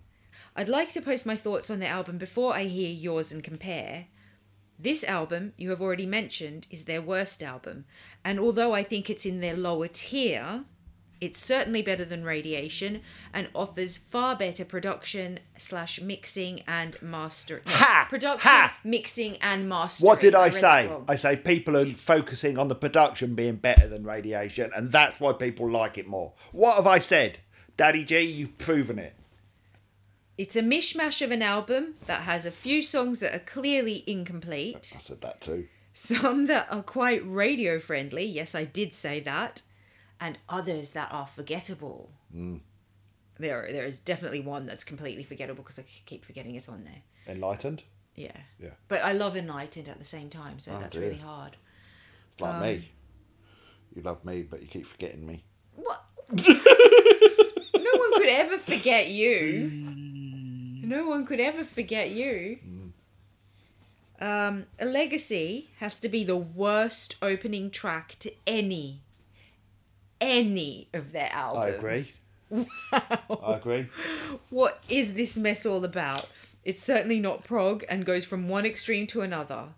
[0.54, 4.08] I'd like to post my thoughts on the album before I hear yours and compare.
[4.78, 7.86] This album, you have already mentioned, is their worst album,
[8.22, 10.64] and although I think it's in their lower tier,
[11.20, 13.02] it's certainly better than Radiation
[13.34, 17.60] and offers far better production slash mixing and master.
[17.66, 18.06] no, Ha!
[18.08, 18.78] Production, Ha!
[18.84, 20.08] mixing and mastering.
[20.08, 20.90] What did I, read say?
[21.08, 25.32] I say people are focusing on the production being better than radiation, and that's why
[25.34, 26.32] people like it more.
[26.52, 27.38] What have I said?
[27.76, 29.14] Daddy G, you've proven it.
[30.38, 34.92] It's a mishmash of an album that has a few songs that are clearly incomplete.
[34.96, 35.68] I said that too.
[35.92, 38.24] some that are quite radio friendly.
[38.24, 39.60] Yes, I did say that,
[40.20, 42.10] and others that are forgettable.
[42.32, 47.02] There, there is definitely one that's completely forgettable because I keep forgetting it's on there.
[47.26, 47.82] Enlightened?
[48.14, 48.70] Yeah, Yeah.
[48.88, 51.04] but I love Enlightened at the same time, so that's dear.
[51.04, 51.56] really hard.
[52.38, 52.88] Like Um, me.
[53.96, 55.44] You love me, but you keep forgetting me.
[55.74, 56.04] What?
[56.30, 59.70] no one could ever forget you.
[60.84, 62.58] No one could ever forget you.
[64.20, 69.00] Um, a legacy has to be the worst opening track to any,
[70.20, 71.64] any of their albums.
[71.64, 72.66] I agree.
[72.92, 73.40] Wow.
[73.46, 73.88] I agree.
[74.50, 76.28] What is this mess all about?
[76.64, 79.68] It's certainly not prog and goes from one extreme to another.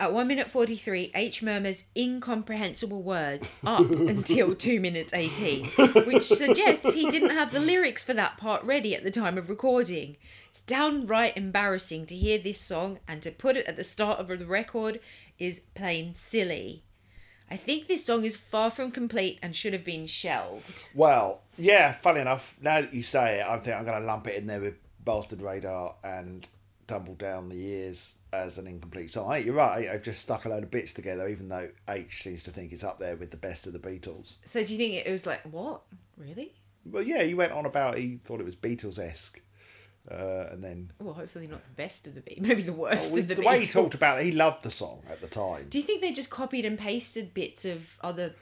[0.00, 5.66] At 1 minute 43, H murmurs incomprehensible words up until 2 minutes 18,
[6.06, 9.48] which suggests he didn't have the lyrics for that part ready at the time of
[9.48, 10.16] recording.
[10.48, 14.26] It's downright embarrassing to hear this song, and to put it at the start of
[14.26, 14.98] the record
[15.38, 16.82] is plain silly.
[17.52, 20.88] I think this song is far from complete and should have been shelved.
[20.94, 24.26] Well, yeah, funny enough, now that you say it, I think I'm going to lump
[24.26, 26.48] it in there with Bastard Radar and
[26.86, 29.30] Tumble Down the Years as an incomplete song.
[29.30, 32.42] Hey, you're right, I've just stuck a load of bits together, even though H seems
[32.44, 34.36] to think it's up there with the best of the Beatles.
[34.46, 35.82] So do you think it was like, what?
[36.16, 36.54] Really?
[36.86, 39.42] Well, yeah, you went on about he thought it was Beatles esque.
[40.10, 42.40] Uh, and then Well, hopefully not the best of the Beatles.
[42.48, 45.00] Maybe the worst of the, the way he talked about it, he loved the song
[45.10, 45.66] at the time.
[45.70, 48.34] Do you think they just copied and pasted bits of other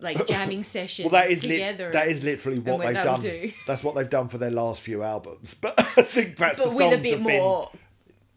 [0.00, 1.90] like jamming sessions Well, that is li- together?
[1.92, 3.20] that is literally what they've done.
[3.20, 5.54] do." That's what they've done for their last few albums.
[5.60, 7.70] But I think perhaps but the with songs a bit have been- more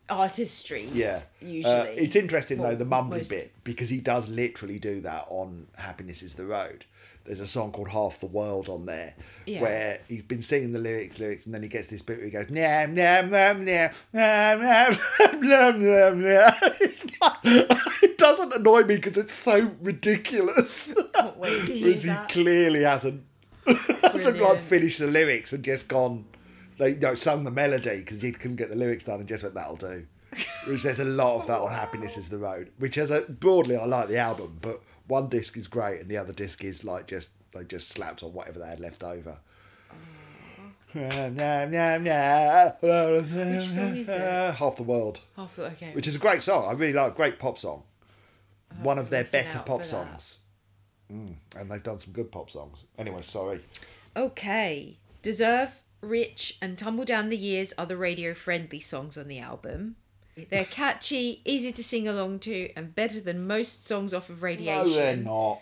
[0.09, 0.87] artistry.
[0.93, 1.21] Yeah.
[1.41, 1.73] Usually.
[1.73, 5.25] Uh, it's interesting Well, though, the mumbly most- bit, because he does literally do that
[5.29, 6.85] on Happiness is the Road.
[7.27, 9.13] There's a song called Half the World on there
[9.45, 9.61] Yeah.
[9.61, 12.31] where he's been singing the lyrics, lyrics, and then he gets this bit where he
[12.31, 13.91] goes, nyam, nyam, nyam, nyam,
[15.41, 16.73] nyam, nyam.
[16.81, 17.37] It's like,
[18.03, 20.93] it doesn't annoy me because it's so ridiculous.
[21.13, 22.29] Can't wait to hear Whereas he that.
[22.29, 23.23] clearly hasn't,
[23.67, 24.59] hasn't like Brilliant.
[24.61, 26.25] finished the lyrics and just gone,
[26.79, 29.43] they you know, sung the melody because he couldn't get the lyrics done and just
[29.43, 30.05] went, that'll do.
[30.67, 33.75] Which there's a lot of that on Happiness is the Road, which has a broadly
[33.75, 37.07] I like the album, but one disc is great and the other disc is like
[37.07, 39.39] just they just slapped on whatever they had left over.
[40.93, 41.11] Which
[43.65, 44.55] song is it?
[44.55, 45.91] Half the World, Half the, okay.
[45.93, 46.65] which is a great song.
[46.65, 47.83] I really like, great pop song.
[48.81, 50.37] One of their better pop songs.
[51.11, 52.79] Mm, and they've done some good pop songs.
[52.97, 53.61] Anyway, sorry.
[54.15, 54.97] Okay.
[55.21, 59.95] Deserve, Rich, and Tumble Down the Years are the radio friendly songs on the album.
[60.49, 64.87] They're catchy, easy to sing along to, and better than most songs off of Radiation.
[64.89, 65.61] No, they're not.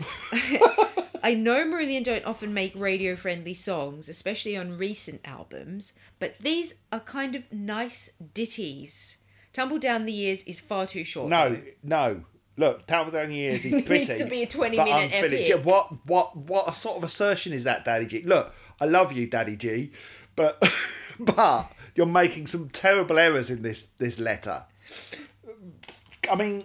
[1.24, 6.76] I know Marillion don't often make radio friendly songs, especially on recent albums, but these
[6.90, 9.18] are kind of nice ditties.
[9.52, 11.28] Tumble Down the Years is far too short.
[11.28, 12.24] No, no.
[12.56, 14.06] Look, Tumble Down the Years is It pretty.
[14.06, 15.50] needs to be a 20 but minute unfinished.
[15.50, 15.64] epic.
[15.64, 18.22] What what what a sort of assertion is that, Daddy G?
[18.24, 19.92] Look, I love you, Daddy G,
[20.34, 20.60] but
[21.20, 24.64] but you're making some terrible errors in this this letter.
[26.30, 26.64] I mean,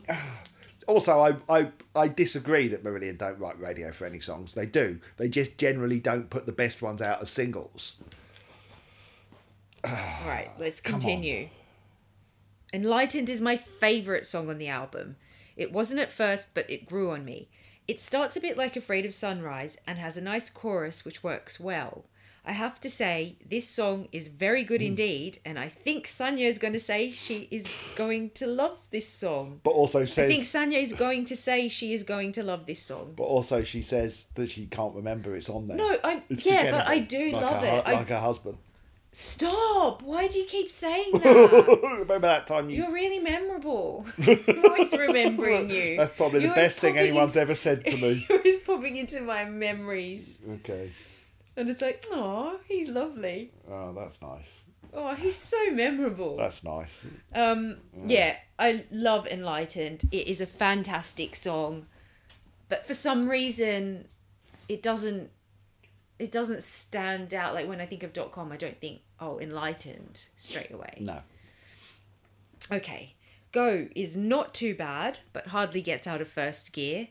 [0.87, 4.53] also I I I disagree that Marillion don't write radio for any songs.
[4.53, 4.99] They do.
[5.17, 7.97] They just generally don't put the best ones out as singles.
[9.83, 11.49] Right, let's continue.
[12.73, 15.15] Enlightened is my favourite song on the album.
[15.55, 17.49] It wasn't at first, but it grew on me.
[17.87, 21.59] It starts a bit like Afraid of Sunrise and has a nice chorus which works
[21.59, 22.05] well.
[22.47, 24.87] I have to say, this song is very good Hmm.
[24.87, 29.07] indeed, and I think Sanya is going to say she is going to love this
[29.07, 29.59] song.
[29.63, 32.65] But also I says think Sanya is going to say she is going to love
[32.65, 33.13] this song.
[33.17, 35.77] but also she says that she can't remember it's on there.
[35.77, 37.83] No, I It's yeah, but I do like love her, it.
[37.83, 38.57] hu- I, Like her husband.
[39.11, 40.01] stop!
[40.03, 41.79] Why do you keep saying that?
[41.99, 44.05] remember that time you You're really memorable.
[44.27, 45.97] I'm always remembering you.
[45.97, 48.25] That's probably the You're best thing anyone's into- ever said to me.
[48.29, 50.41] You're always popping into my memories.
[50.59, 50.91] Okay.
[51.57, 53.51] And it's like, oh, he's lovely.
[53.69, 54.63] Oh, that's nice.
[54.93, 56.37] Oh, he's so memorable.
[56.37, 57.05] That's nice.
[57.33, 60.03] Um, yeah, I love Enlightened.
[60.11, 61.87] It is a fantastic song,
[62.69, 64.07] but for some reason,
[64.69, 65.31] it doesn't.
[66.19, 67.53] It doesn't stand out.
[67.53, 70.93] Like when I think of dot com, I don't think, oh, Enlightened straight away.
[70.99, 71.21] No.
[72.71, 73.15] Okay,
[73.51, 77.07] Go is not too bad, but hardly gets out of first gear.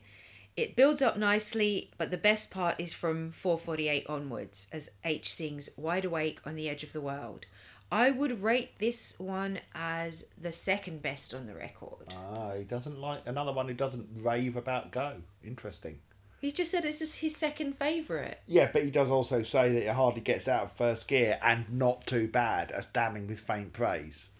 [0.57, 5.69] It builds up nicely, but the best part is from 448 onwards as H sings
[5.77, 7.45] Wide Awake on the Edge of the World.
[7.91, 12.11] I would rate this one as the second best on the record.
[12.11, 15.17] Ah, he doesn't like another one who doesn't rave about Go.
[15.43, 15.99] Interesting.
[16.41, 18.39] He's just said it's just his second favourite.
[18.47, 21.65] Yeah, but he does also say that it hardly gets out of first gear and
[21.71, 24.31] not too bad, as damning with faint praise.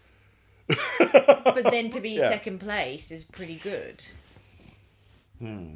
[0.67, 2.27] But then to be Yeah.
[2.29, 4.03] second place is pretty good.
[5.39, 5.75] Hmm.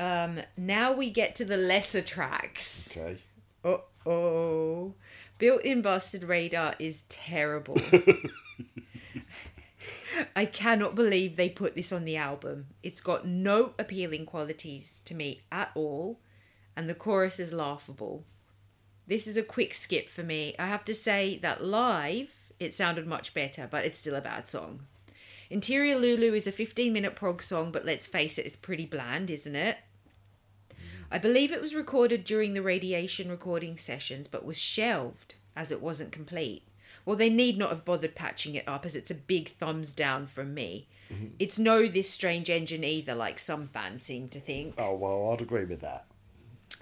[0.00, 2.96] Um, now we get to the lesser tracks.
[2.96, 3.18] Okay.
[3.62, 3.76] Uh
[4.08, 4.94] oh.
[5.36, 7.76] Built in Bastard Radar is terrible.
[10.34, 12.68] I cannot believe they put this on the album.
[12.82, 16.18] It's got no appealing qualities to me at all,
[16.74, 18.24] and the chorus is laughable.
[19.06, 20.54] This is a quick skip for me.
[20.58, 24.46] I have to say that live, it sounded much better, but it's still a bad
[24.46, 24.86] song.
[25.50, 29.28] Interior Lulu is a 15 minute prog song, but let's face it, it's pretty bland,
[29.28, 29.76] isn't it?
[31.10, 35.82] I believe it was recorded during the radiation recording sessions, but was shelved as it
[35.82, 36.62] wasn't complete.
[37.04, 40.26] Well, they need not have bothered patching it up, as it's a big thumbs down
[40.26, 40.86] from me.
[41.40, 44.74] It's no this strange engine either, like some fans seem to think.
[44.78, 46.04] Oh well, I'd agree with that.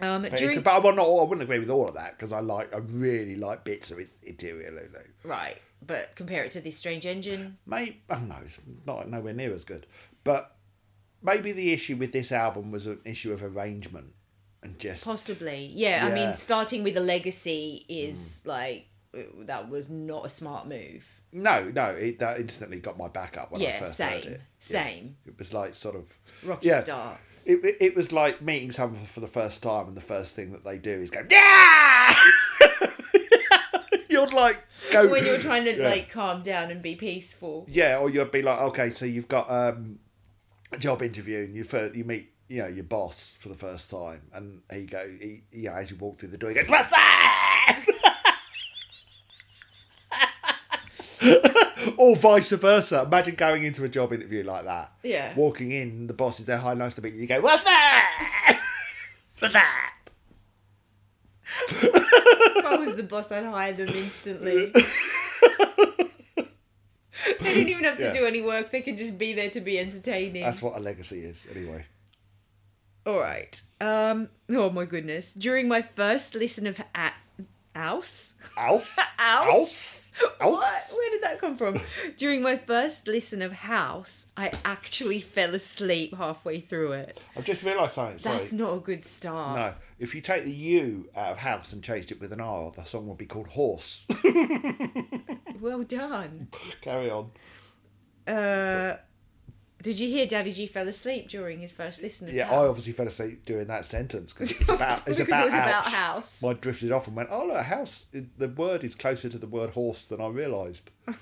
[0.00, 2.32] Um, But, during it's about, well, not, I wouldn't agree with all of that because
[2.34, 5.04] I like, I really like bits of it, Interior Lulu.
[5.24, 7.56] right, but compare it to this strange engine.
[7.64, 9.86] Maybe, oh no, it's not nowhere near as good.
[10.24, 10.54] But
[11.22, 14.12] maybe the issue with this album was an issue of arrangement
[14.62, 16.06] and just Possibly, yeah.
[16.10, 21.20] I mean, starting with a legacy is like uh, that was not a smart move.
[21.32, 21.86] no, no.
[21.90, 24.30] It that instantly got my back up when I first same, heard it.
[24.32, 24.36] Yeah.
[24.58, 25.16] same.
[25.26, 26.80] It was like sort of Rocky Yeah.
[26.80, 27.18] start.
[27.44, 30.52] It, it, it was like meeting someone for the first time, and the first thing
[30.52, 32.12] that they do is go, yeah.
[34.10, 34.58] You'd like
[34.90, 35.88] go When you're trying to Yeah.
[35.88, 37.66] like calm down and be peaceful.
[37.70, 39.98] yeah, or you'd be like, okay, so you've got um,
[40.72, 43.90] a job interview, and you first, you meet you know your boss for the first
[43.90, 46.68] time, and he go, he, you know, as you walk through the door, he goes,
[46.68, 47.84] what's that?
[51.96, 53.02] or vice versa.
[53.06, 54.92] Imagine going into a job interview like that.
[55.02, 55.34] Yeah.
[55.34, 57.22] Walking in, the boss is there, hi, nice to meet you.
[57.22, 58.60] You go, what's that?
[59.38, 59.94] what's that?
[61.70, 64.66] If I was the boss, I'd hire them instantly.
[64.72, 64.82] they
[67.40, 68.12] didn't even have to Yeah.
[68.12, 68.70] do any work.
[68.70, 70.44] They could just be there to be entertaining.
[70.44, 71.84] That's what a legacy is, anyway.
[73.08, 73.60] All right.
[73.80, 74.28] Um.
[74.50, 75.32] Oh my goodness.
[75.32, 77.12] During my first listen of a-
[77.74, 78.34] Ouse.
[78.58, 78.98] Ouse?
[79.18, 80.12] Ouse?
[80.18, 80.40] Ouse?
[80.40, 80.92] What?
[80.96, 81.80] Where did that come from?
[82.18, 87.20] During my first listen of House, I actually fell asleep halfway through it.
[87.34, 88.18] I've just realised something.
[88.18, 88.36] Sorry.
[88.36, 89.56] That's not a good start.
[89.56, 92.72] No, if you take the U out of house and changed it with an R,
[92.72, 94.06] the song would be called Horse.
[95.60, 96.48] Well done.
[96.82, 97.30] Carry on.
[98.28, 98.96] Uh,
[99.82, 102.54] did you hear Daddy G fell asleep during his first listen Yeah, House?
[102.54, 105.54] I obviously fell asleep during that sentence because it's about it's Because about, it was
[105.54, 105.92] about ouch.
[105.92, 106.44] house.
[106.44, 108.06] I drifted off and went, oh look, house.
[108.12, 110.90] The word is closer to the word horse than I realised.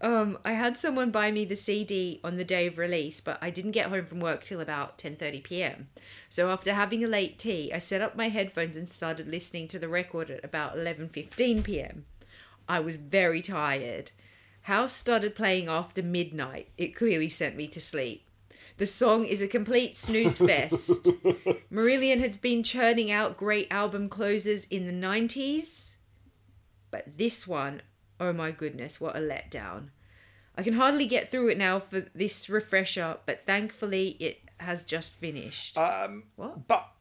[0.00, 3.50] Um, I had someone buy me the CD on the day of release, but I
[3.50, 5.88] didn't get home from work till about 10:30 p.m.
[6.28, 9.78] So after having a late tea, I set up my headphones and started listening to
[9.80, 12.04] the record at about 11:15 p.m.
[12.68, 14.12] I was very tired.
[14.62, 16.68] House started playing after midnight.
[16.78, 18.28] It clearly sent me to sleep.
[18.78, 21.04] The song is a complete snooze fest.
[21.72, 25.96] Marillion had been churning out great album closers in the 90s,
[26.90, 27.82] but this one,
[28.18, 29.88] oh my goodness, what a letdown.
[30.56, 35.14] I can hardly get through it now for this refresher, but thankfully it has just
[35.14, 35.76] finished.
[35.76, 36.66] Um, What?
[36.68, 36.91] but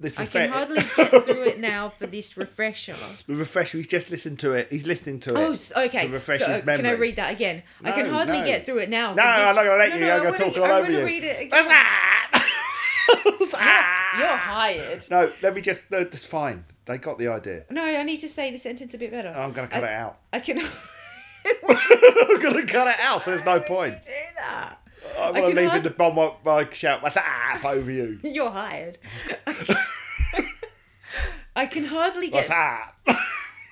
[0.00, 2.94] this I can hardly get through it now for this refresher.
[3.26, 3.78] the refresher.
[3.78, 4.68] He's just listened to it.
[4.70, 5.38] He's listening to it.
[5.38, 6.06] Oh, s- okay.
[6.06, 6.82] To refresh so, his uh, memory.
[6.84, 7.62] Can I read that again?
[7.82, 8.44] I can No, hardly no.
[8.44, 9.14] get through it now.
[9.14, 10.00] No, I'm not gonna let No, you.
[10.02, 11.04] no, I'm gonna talk all I over you.
[11.04, 11.64] read it again.
[14.18, 15.06] You're hired.
[15.10, 15.82] No, let me just.
[15.90, 16.64] No, that's fine.
[16.86, 17.64] They got the idea.
[17.70, 19.28] No, I need to say the sentence a bit better.
[19.28, 20.18] I'm going to cut I, it out.
[20.32, 20.58] I can.
[21.68, 24.02] I'm going to cut it out, so there's no point.
[24.02, 24.78] do that?
[25.18, 27.02] I I want to leave hard- in the bomb my, my shout.
[27.02, 28.18] What's that over you?
[28.24, 28.98] You're hired.
[31.56, 32.56] I can hardly What's get.
[32.56, 32.96] Stop!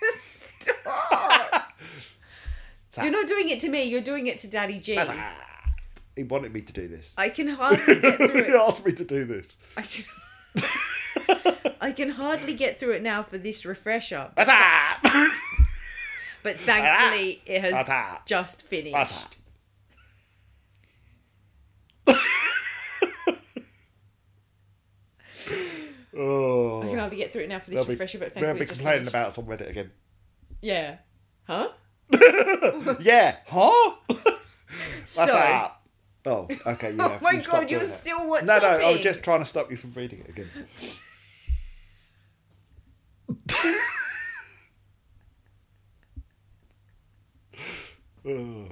[0.01, 0.51] What's
[2.97, 3.05] that?
[3.05, 3.85] You're not doing it to me.
[3.85, 4.99] You're doing it to Daddy G.
[6.17, 7.15] He wanted me to do this.
[7.19, 8.47] I can hardly get through it.
[8.47, 9.59] he asked me to do this.
[9.77, 10.05] I can,
[11.81, 15.01] I can hardly get through it now for this refresher, that?
[16.43, 18.95] but thankfully it has just finished.
[18.95, 19.37] What's that?
[26.17, 26.83] Oh.
[26.83, 28.67] I can hardly get through it now for this They'll be, refresher, but they'll be
[28.67, 29.09] complaining finished.
[29.11, 29.91] about us on Reddit again.
[30.61, 30.97] Yeah.
[31.47, 31.69] Huh?
[33.01, 33.95] yeah, huh?
[35.05, 35.77] So, that?
[36.27, 36.91] Oh, okay.
[36.91, 37.87] You oh my god, you're that.
[37.87, 40.51] still what's No, no, I was just trying to stop you from reading it again.
[48.29, 48.67] Oh.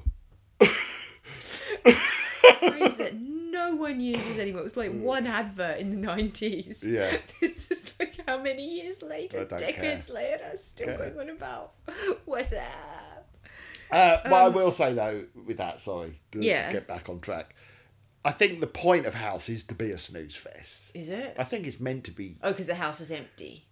[2.59, 3.15] phrase that
[3.71, 4.61] no one uses anymore.
[4.61, 6.85] It was like one advert in the 90s.
[6.85, 7.17] Yeah.
[7.41, 11.11] This is like how many years later, decades later, still Care.
[11.11, 11.75] going on about
[12.25, 13.29] what's up.
[13.91, 16.73] Uh, what I will say though, with that, sorry, Um, Yeah.
[16.73, 17.55] get back on track.
[18.25, 20.91] I think the point of House is to be a snooze fest.
[20.95, 21.37] Is it?
[21.39, 22.39] I think it's meant to be.
[22.43, 23.67] Oh, because the house is empty.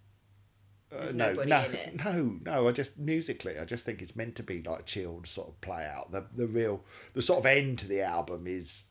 [0.92, 2.05] Uh, There's no, nobody no, in it.
[2.05, 2.68] no, no.
[2.68, 5.87] I just musically, I just think it's meant to be like chilled, sort of play
[5.87, 6.12] out.
[6.12, 8.85] The the real, the sort of end to the album is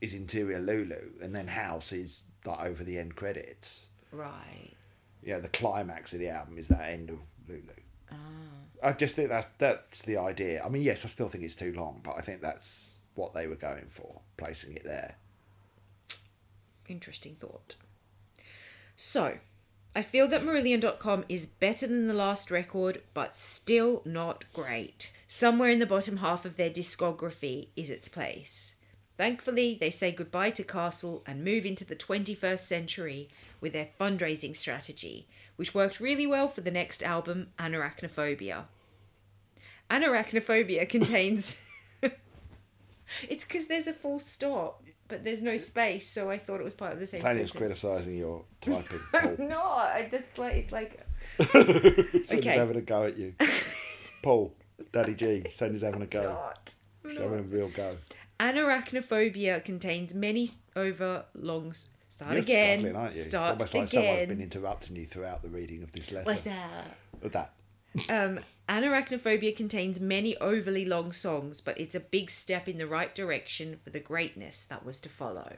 [0.00, 3.88] is Interior Lulu, and then House is like over the end credits.
[4.12, 4.72] Right.
[5.22, 7.62] Yeah, the climax of the album is that end of Lulu.
[8.12, 8.16] Ah.
[8.82, 10.62] I just think that's that's the idea.
[10.62, 13.46] I mean, yes, I still think it's too long, but I think that's what they
[13.46, 15.16] were going for, placing it there.
[16.88, 17.76] Interesting thought.
[18.96, 19.38] So,
[19.96, 25.12] I feel that Marillion.com is better than the last record, but still not great.
[25.26, 28.73] Somewhere in the bottom half of their discography is its place.
[29.16, 33.28] Thankfully, they say goodbye to Castle and move into the 21st century
[33.60, 38.64] with their fundraising strategy, which worked really well for the next album, Anoraknophobia.
[39.90, 41.62] Anoraknophobia contains.
[43.28, 46.74] it's because there's a full stop, but there's no space, so I thought it was
[46.74, 47.58] part of the same Sandy's sentence.
[47.80, 49.00] criticising your typing.
[49.14, 49.46] I'm Paul.
[49.48, 49.78] not.
[49.90, 51.00] I just like it's like
[51.52, 52.50] Sandy's Okay.
[52.50, 53.34] having a go at you.
[54.22, 54.54] Paul,
[54.92, 56.22] Daddy G, Sandy's having a go.
[56.24, 56.58] God.
[57.08, 57.96] She's having a real go.
[58.40, 61.74] Anoraknophobia contains many over long.
[62.08, 62.94] Start You're again.
[62.94, 63.22] aren't you?
[63.22, 66.26] Start it's almost like someone's been interrupting you throughout the reading of this letter.
[66.26, 66.96] What's that?
[67.22, 67.54] That.
[68.08, 73.14] Um, Anoraknophobia contains many overly long songs, but it's a big step in the right
[73.14, 75.56] direction for the greatness that was to follow.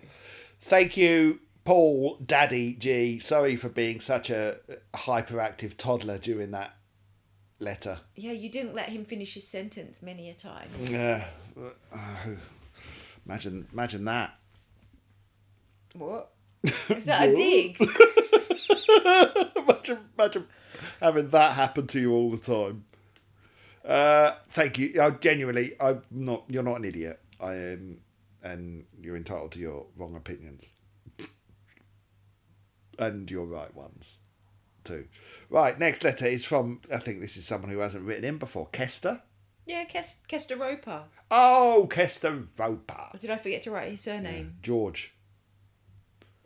[0.60, 3.18] Thank you, Paul, Daddy G.
[3.18, 4.58] Sorry for being such a
[4.94, 6.76] hyperactive toddler during that
[7.58, 8.00] letter.
[8.14, 10.68] Yeah, you didn't let him finish his sentence many a time.
[10.84, 11.26] Yeah.
[11.58, 11.98] Uh,
[13.26, 14.34] imagine, imagine that.
[15.94, 16.32] What?
[16.64, 17.80] Is that a dig?
[19.56, 20.46] imagine, imagine
[21.00, 22.84] having that happen to you all the time.
[23.84, 25.00] Uh, thank you.
[25.00, 26.44] I genuinely, I'm not.
[26.48, 27.20] You're not an idiot.
[27.40, 27.98] I am,
[28.42, 30.72] and you're entitled to your wrong opinions,
[32.98, 34.18] and your right ones,
[34.82, 35.06] too.
[35.50, 35.78] Right.
[35.78, 36.80] Next letter is from.
[36.92, 38.68] I think this is someone who hasn't written in before.
[38.72, 39.22] Kester.
[39.66, 41.02] Yeah, Kes- Kester Roper.
[41.30, 43.08] Oh, Kester Roper.
[43.20, 44.54] Did I forget to write his surname?
[44.62, 45.12] George.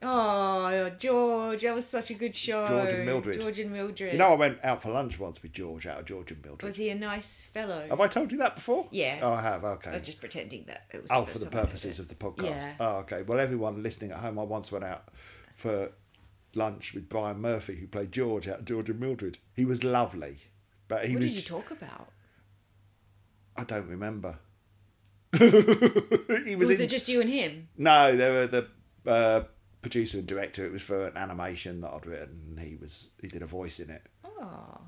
[0.02, 2.66] Oh, George, that was such a good show.
[2.66, 3.38] George and Mildred.
[3.38, 4.12] George and Mildred.
[4.14, 6.62] You know, I went out for lunch once with George out of George and Mildred.
[6.66, 7.86] was he a nice fellow?
[7.90, 8.86] Have I told you that before?
[8.90, 9.18] Yeah.
[9.20, 9.62] Oh, I have.
[9.62, 9.90] Okay.
[9.90, 11.10] I was just pretending that it was.
[11.12, 12.44] Oh, for the purposes of the podcast.
[12.44, 12.74] Yeah.
[12.80, 13.20] Oh, okay.
[13.20, 15.04] Well, everyone listening at home, I once went out
[15.54, 15.92] for
[16.54, 19.36] lunch with Brian Murphy, who played George out of George and Mildred.
[19.54, 20.38] He was lovely,
[20.88, 21.30] but he What was.
[21.32, 22.08] did you talk about?
[23.56, 24.38] I don't remember.
[25.38, 26.68] he was.
[26.68, 27.68] Was in- it just you and him?
[27.76, 28.66] No, they were the
[29.06, 29.42] uh,
[29.82, 30.64] producer and director.
[30.66, 33.10] It was for an animation that I'd written, he was.
[33.20, 34.02] He did a voice in it.
[34.24, 34.80] Oh,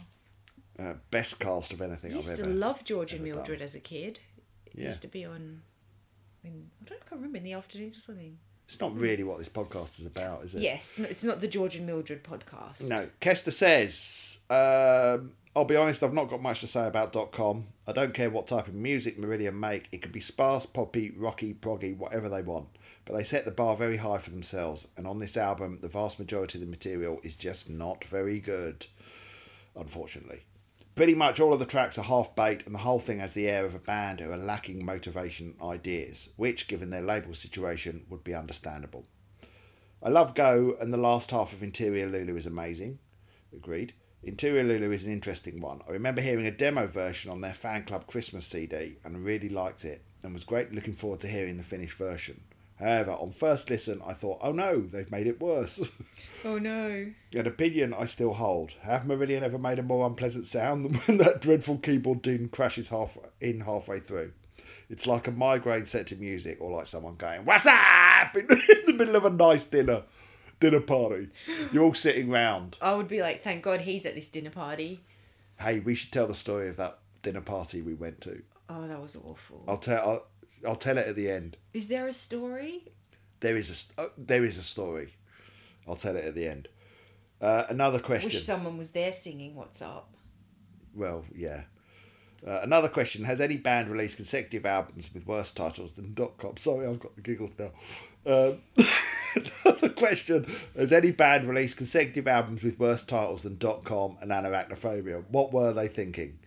[0.79, 2.51] Uh, best cast of anything I I've used ever.
[2.51, 3.37] to love George and ever done.
[3.39, 4.21] Mildred as a kid.
[4.67, 4.87] It Yeah.
[4.89, 5.63] used to be on.
[6.45, 8.39] In, I don't I can't remember in the afternoons or something.
[8.65, 10.63] It's not really what this podcast is about, is it?
[10.63, 12.89] Yes, it's not the George and Mildred podcast.
[12.89, 13.07] No.
[13.21, 17.67] Kester says, um, I'll be honest, I've not got much to say about .com.
[17.87, 19.87] I don't care what type of music Marillion make.
[19.93, 22.69] It could be sparse, poppy, rocky, proggy, whatever they want.
[23.05, 24.89] But they set the bar very high for themselves.
[24.97, 28.87] And on this album, the vast majority of the material is just not very good,
[29.77, 30.45] unfortunately.
[30.95, 33.49] Pretty much all of the tracks are half baked, and the whole thing has the
[33.49, 38.25] air of a band who are lacking motivation ideas, which, given their label situation, would
[38.25, 39.05] be understandable.
[40.03, 42.99] I love Go, and the last half of Interior Lulu is amazing.
[43.55, 43.93] Agreed.
[44.25, 45.81] Interior Lulu is an interesting one.
[45.89, 49.85] I remember hearing a demo version on their fan club Christmas CD and really liked
[49.85, 52.41] it, and was great looking forward to hearing the finished version.
[52.79, 55.93] However, on first listen, I thought, oh no, they've made it worse.
[56.45, 57.07] Oh no.
[57.37, 58.73] An opinion I still hold.
[58.81, 62.89] Have Marillion ever made a more unpleasant sound than when that dreadful keyboard din crashes
[62.89, 64.33] half in halfway through?
[64.91, 68.93] It's like a migraine set to music, or like someone going "What's up?" in the
[68.93, 70.03] middle of a nice dinner
[70.63, 71.29] dinner party.
[71.73, 72.77] You're all sitting round.
[72.81, 75.01] I would be like, thank God he's at this dinner party.
[75.59, 78.43] Hey, we should tell the story of that dinner party we went to.
[78.69, 79.65] Oh, that was awful.
[79.67, 80.09] I'll tell.
[80.09, 80.27] I'll,
[80.67, 81.57] I'll tell it at the end.
[81.75, 82.85] Is there a story?
[83.41, 85.15] There is a uh, there is a story.
[85.87, 86.69] I'll tell it at the end.
[87.41, 88.29] Uh, another question.
[88.29, 90.15] Wish someone was there singing "What's Up."
[90.95, 91.63] Well, yeah.
[92.47, 96.57] Uh, another question: Has any band released consecutive albums with worse titles than .com?
[96.57, 97.73] Sorry, I've got the giggles now.
[98.25, 98.61] Um,
[99.35, 104.31] another question: Has any band released consecutive albums with worse titles than Dot Com and
[104.31, 105.25] Anoraknophobia?
[105.29, 106.39] What were they thinking?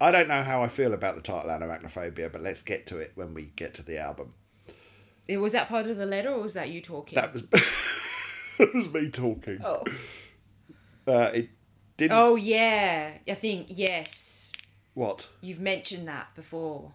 [0.00, 3.12] I don't know how I feel about the title Anoraknophobia, but let's get to it
[3.16, 4.34] when we get to the album.
[5.28, 7.16] Was that part of the letter, or was that you talking?
[7.16, 7.42] That was
[8.58, 9.60] that was me talking.
[9.64, 9.84] Oh.
[11.06, 11.50] Uh, it
[11.96, 12.16] didn't.
[12.16, 14.52] Oh yeah, I think yes.
[14.94, 15.28] What?
[15.40, 16.92] You've mentioned that before.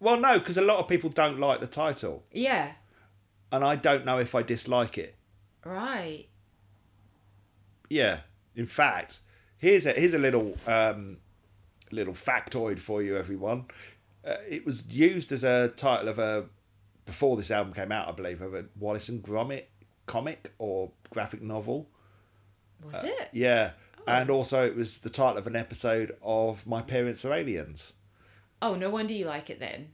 [0.00, 2.24] Well, no, because a lot of people don't like the title.
[2.32, 2.72] Yeah.
[3.52, 5.14] And I don't know if I dislike it.
[5.64, 6.26] Right.
[7.88, 8.20] Yeah.
[8.56, 9.20] In fact,
[9.58, 11.18] here's a here's a little um,
[11.90, 13.66] little factoid for you, everyone.
[14.24, 16.46] Uh, it was used as a title of a
[17.06, 19.64] before this album came out, I believe, of a Wallace and Gromit
[20.06, 21.88] comic or graphic novel.
[22.82, 23.30] Was it?
[23.32, 23.72] Yeah,
[24.06, 27.94] and also it was the title of an episode of My Parents Are Aliens.
[28.60, 29.90] Oh, no wonder you like it then,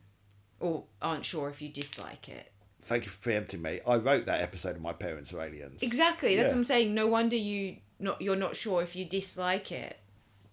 [0.58, 2.52] or aren't sure if you dislike it.
[2.82, 3.80] Thank you for preempting me.
[3.86, 5.82] I wrote that episode of My Parents Are Aliens.
[5.82, 6.36] Exactly.
[6.36, 6.54] That's Yeah.
[6.54, 6.94] what I'm saying.
[6.94, 9.98] No wonder you not you're not sure if you dislike it.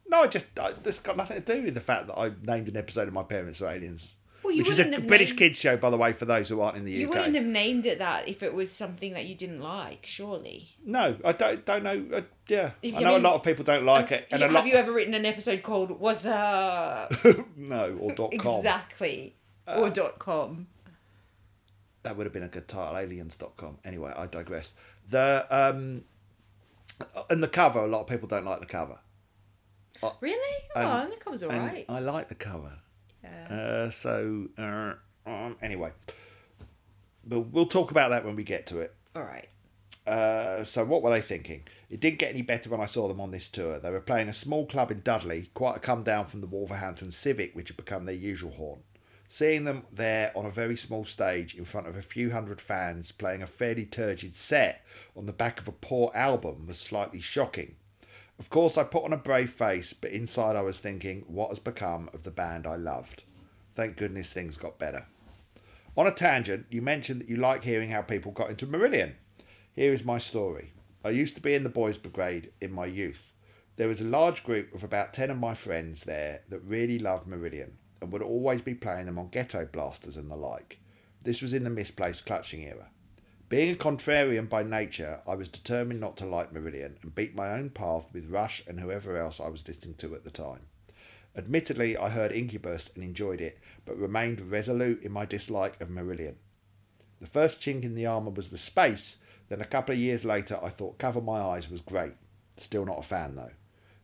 [0.09, 2.67] No, I just I, this got nothing to do with the fact that I named
[2.69, 4.17] an episode of My Parents Are Aliens.
[4.43, 6.61] Well, you which is a British named- kids show, by the way, for those who
[6.61, 7.01] aren't in the You UK.
[7.01, 10.69] You wouldn't have named it that if it was something that you didn't like, surely.
[10.85, 12.05] No, I don't don't know.
[12.17, 14.39] Uh, yeah, If- I I know mean- a lot of people don't like it, and
[14.39, 17.09] Yeah, a lot Have you ever written an episode called "Was uh
[17.57, 18.57] no or dot com.
[18.59, 19.35] exactly
[19.67, 20.67] or dot com?
[22.07, 23.79] That would have been a good title, aliens.com.
[23.83, 24.75] Anyway, I digress.
[25.09, 26.05] The um,
[27.29, 28.97] and the cover, a lot of people don't like the cover.
[30.21, 30.63] Really?
[30.73, 31.83] Oh, Um, and that comes And alright.
[31.89, 32.71] I like the cover.
[33.21, 33.47] Yeah.
[33.49, 34.93] Uh, so uh,
[35.25, 35.91] um, anyway,
[37.25, 38.95] but we'll talk about that when we get to it.
[39.13, 39.49] All right.
[40.05, 41.63] Uh, so what were they thinking?
[41.89, 43.79] It didn't get any better when I saw them on this tour.
[43.79, 47.11] They were playing a small club in Dudley, quite a come down from the Wolverhampton
[47.11, 48.79] Civic, which had become their usual haunt.
[49.29, 53.11] Seeing them there on a very small stage in front of a few hundred fans
[53.11, 54.85] playing a fairly turgid set
[55.17, 57.75] on the back of a poor album was slightly shocking.
[58.39, 61.59] Of course, I put on a brave face, but inside I was thinking, what has
[61.59, 63.23] become of the band I loved?
[63.75, 65.07] Thank goodness things got better.
[65.97, 69.15] On a tangent, you mentioned that you like hearing how people got into Marillion.
[69.73, 70.71] Here is my story.
[71.03, 73.33] I used to be in the Boys Brigade in my youth.
[73.75, 77.27] There was a large group of about 10 of my friends there that really loved
[77.27, 77.71] Marillion
[78.01, 80.79] and would always be playing them on ghetto blasters and the like.
[81.23, 82.87] This was in the Misplaced Childhood era.
[83.49, 87.51] Being a contrarian by nature, I was determined not to like Marillion and beat my
[87.51, 90.67] own path with Rush and whoever else I was listening to at the time.
[91.35, 96.35] Admittedly, I heard Incubus and enjoyed it, but remained resolute in my dislike of Marillion.
[97.21, 99.19] The first chink in the armour was the space,
[99.49, 102.13] then a couple of years later I thought Cover My Eyes was great.
[102.57, 103.51] Still not a fan though.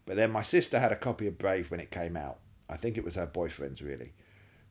[0.06, 2.40] But then my sister had a copy of Brave when it came out.
[2.74, 4.14] I think it was her boyfriend's really.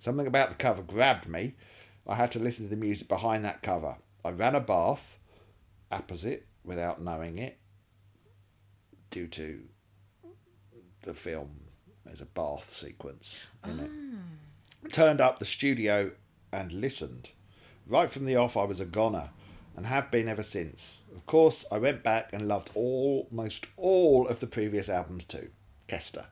[0.01, 1.55] Something about the cover grabbed me.
[2.05, 3.95] I had to listen to the music behind that cover.
[4.25, 5.17] I ran a bath,
[5.93, 7.59] opposite, without knowing it,
[9.11, 9.63] due to
[11.03, 11.61] the film.
[12.05, 13.91] There's a bath sequence in it.
[13.93, 14.89] Ah.
[14.91, 16.11] Turned up the studio
[16.53, 17.31] and listened.
[17.87, 19.31] Right from the off, I was a goner
[19.77, 21.03] and have been ever since.
[21.15, 25.51] Of course, I went back and loved almost all of the previous albums too.
[25.87, 26.27] Kester.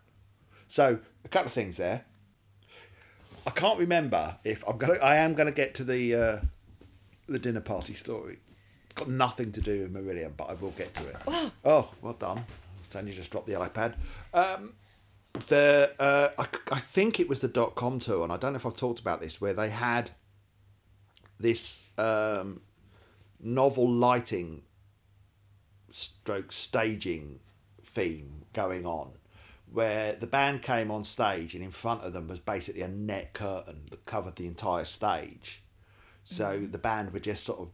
[0.67, 2.05] So, a couple of things there.
[3.47, 4.99] I can't remember if I'm gonna.
[5.03, 6.39] I am gonna get to the uh,
[7.29, 8.39] the dinner party story.
[8.85, 11.17] It's got nothing to do with Marillion, but I will get to it.
[11.65, 12.45] oh, well done.
[12.83, 13.95] Sandy just dropped the iPad.
[14.35, 14.75] Um,
[15.49, 18.57] the uh, I, I think it was the dot com tour, and I don't know
[18.59, 20.11] if I've talked about this, where they had
[21.39, 22.61] this um,
[23.41, 24.63] novel lighting
[25.89, 27.41] stroke staging
[27.83, 29.13] theme going on
[29.73, 33.33] where the band came on stage and in front of them was basically a net
[33.33, 35.63] curtain that covered the entire stage.
[36.25, 37.69] So the band were just sort of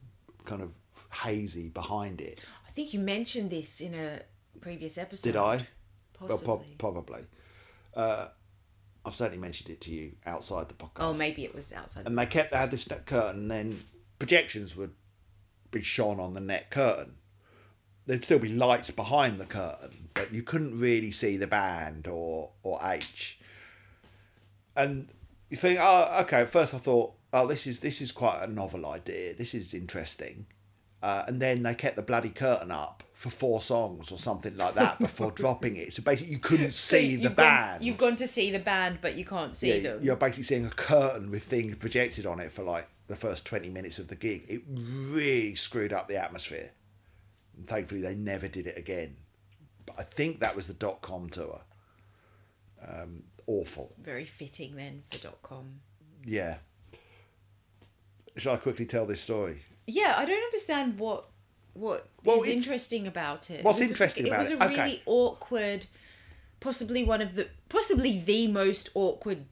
[0.44, 0.72] kind of
[1.12, 2.40] hazy behind it.
[2.66, 4.20] I think you mentioned this in a
[4.60, 5.30] previous episode.
[5.32, 5.66] did i?
[6.14, 6.46] Possibly.
[6.46, 7.22] well prob- probably.
[7.94, 8.28] Uh,
[9.04, 11.00] i've certainly mentioned it to you outside the podcast.
[11.00, 12.04] Oh, maybe it was outside.
[12.04, 13.80] the and they kept they had this net curtain and then
[14.18, 14.92] projections would
[15.70, 17.14] be shone on the net curtain
[18.06, 22.50] there'd still be lights behind the curtain but you couldn't really see the band or
[22.62, 23.38] or h
[24.76, 25.08] and
[25.50, 28.46] you think oh okay at first i thought oh this is this is quite a
[28.46, 30.46] novel idea this is interesting
[31.02, 34.74] uh, and then they kept the bloody curtain up for four songs or something like
[34.74, 38.16] that before dropping it so basically you couldn't So see the gone- band you've gone
[38.16, 39.98] to see the band, but you can't see yeah, them.
[40.02, 43.68] you're basically seeing a curtain with things projected on it for like the first 20
[43.68, 44.46] minutes of the gig.
[44.48, 46.70] It really screwed up the atmosphere.
[47.56, 49.16] And thankfully, they never did it again.
[49.86, 51.60] But I think that was the dot com tour.
[52.86, 53.92] Um, awful.
[54.02, 55.80] Very fitting then for dot com.
[56.24, 56.58] Yeah.
[58.36, 59.62] Shall I quickly tell this story?
[59.86, 61.30] Yeah, I don't understand what
[61.72, 63.62] what is Well, it's- interesting about it.
[63.64, 64.52] what's It interesting about it?
[64.52, 64.82] It was a Okay.
[64.82, 65.86] really awkward,
[66.60, 69.46] possibly one of the possibly the most awkward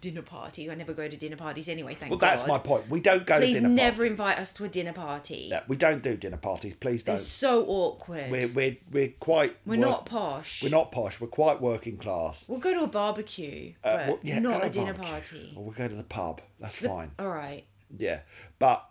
[0.00, 0.70] dinner party.
[0.70, 1.94] I never go to dinner parties anyway.
[1.94, 2.48] Thank Well, that's God.
[2.48, 2.88] my point.
[2.90, 4.10] We don't go Please to dinner never parties.
[4.10, 5.48] invite us to a dinner party.
[5.50, 6.74] Yeah, we don't do dinner parties.
[6.74, 7.14] Please don't.
[7.16, 8.30] It's so awkward.
[8.30, 9.56] We're, We're, we're, quite.
[9.66, 10.62] we're work- not posh.
[10.62, 11.20] We're not posh.
[11.20, 12.48] We're quite working class.
[12.48, 15.38] We'll go to a barbecue, Uh, but well, yeah, not to a dinner barbecue.
[15.40, 15.52] party.
[15.56, 16.40] Or we'll go to the pub.
[16.60, 17.10] That's The- fine.
[17.18, 17.64] All right.
[17.96, 18.20] Yeah,
[18.58, 18.88] but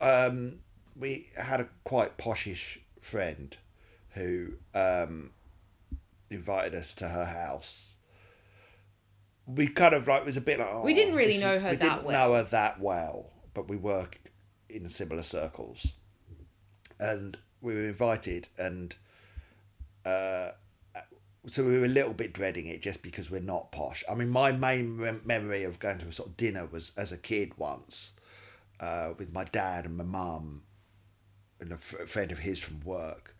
[0.00, 0.60] um,
[0.96, 3.56] we had a quite poshish friend
[4.10, 5.30] who um,
[6.30, 7.96] invited us to her house.
[9.46, 11.52] We kind of like it was a bit like oh, We didn't really this know
[11.52, 12.28] is- her we that didn't well.
[12.28, 14.18] know her that well, but we work
[14.68, 15.92] in similar circles,
[17.00, 18.94] and we were invited, and
[20.06, 20.50] uh,
[21.46, 24.04] so we were a little bit dreading it just because we're not posh.
[24.10, 27.10] I mean, my main rem- memory of going to a sort of dinner was as
[27.12, 28.14] a kid once
[28.80, 30.62] uh, with my dad and my mum
[31.60, 33.34] and a f- friend of his from work.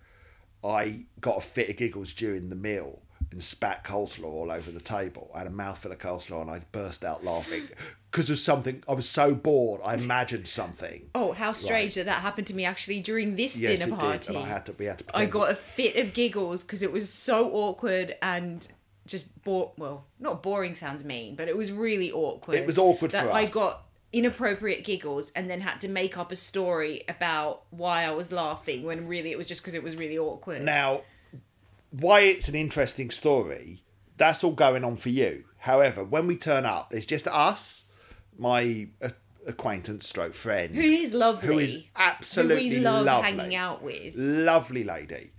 [0.65, 3.03] I got a fit of giggles during the meal
[3.33, 5.31] and spat coleslaw all over the table.
[5.35, 7.69] I had a mouthful of coleslaw and I burst out laughing
[8.11, 8.83] because of something.
[8.89, 9.81] I was so bored.
[9.85, 11.11] I imagined something.
[11.15, 14.33] Oh, how strange that that happened to me actually during this Yes, dinner it party.
[14.33, 14.73] did, I had to.
[14.79, 15.05] We had to.
[15.17, 18.67] I got a fit of giggles because it was so awkward and
[19.07, 19.73] just bore.
[19.77, 22.57] Well, not boring sounds mean, but it was really awkward.
[22.57, 26.37] It was awkward that I got inappropriate giggles and then had to make up a
[26.37, 30.19] story about why I was laughing when really it was just because it was really
[30.19, 30.63] awkward.
[30.63, 31.01] Now,
[31.93, 33.83] why it's an interesting story,
[34.17, 35.45] that's all going on for you.
[35.59, 37.85] However, when we turn up, there's just us,
[38.39, 38.89] my
[39.47, 41.49] acquaintance, stroke friend, who is lovely?
[41.49, 43.31] who is absolutely who we love lovely.
[43.31, 44.15] hanging out with.
[44.17, 45.33] lovely lady,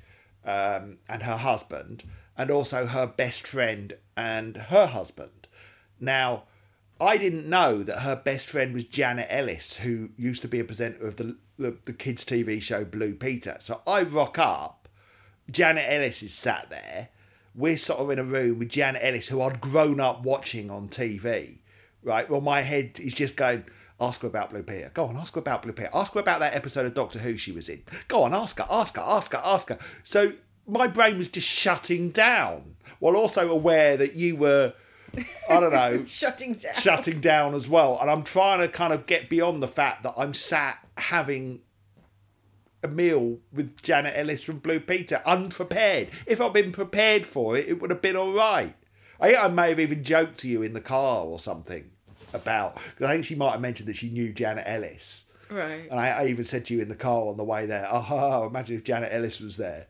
[0.45, 2.03] um, and her husband,
[2.37, 5.47] and also her best friend and her husband.
[5.99, 6.43] Now,
[6.99, 10.63] I didn't know that her best friend was Janet Ellis, who used to be a
[10.63, 13.57] presenter of the the, the kids' TV show Blue Peter.
[13.59, 14.82] So I rock up,
[15.51, 17.09] Janet Ellis is sat there.
[17.55, 20.89] We're sort of in a room with Janet Ellis, who I'd grown up watching on
[20.89, 21.57] TV.
[22.03, 22.29] Right.
[22.29, 23.65] Well, my head is just going.
[24.01, 24.91] Ask her about Blue Peter.
[24.93, 25.89] Go on, ask her about Blue Peter.
[25.93, 27.83] Ask her about that episode of Doctor Who she was in.
[28.07, 29.77] Go on, ask her, ask her, ask her, ask her.
[30.01, 30.33] So
[30.67, 34.73] my brain was just shutting down, while also aware that you were,
[35.49, 36.73] I don't know, Shutting down.
[36.73, 37.97] shutting down as well.
[38.01, 41.61] And I'm trying to kind of get beyond the fact that I'm sat having
[42.83, 46.09] a meal with Janet Ellis from Blue Peter, unprepared.
[46.27, 48.75] If I'd been prepared for it, it would have been all right.
[49.19, 51.89] I think I may have even joked to you in the car or something
[52.33, 55.25] about, because I think she might have mentioned that she knew Janet Ellis.
[55.49, 55.89] Right.
[55.89, 58.47] And I, I even said to you in the car on the way there, oh,
[58.47, 59.87] imagine if Janet Ellis was there.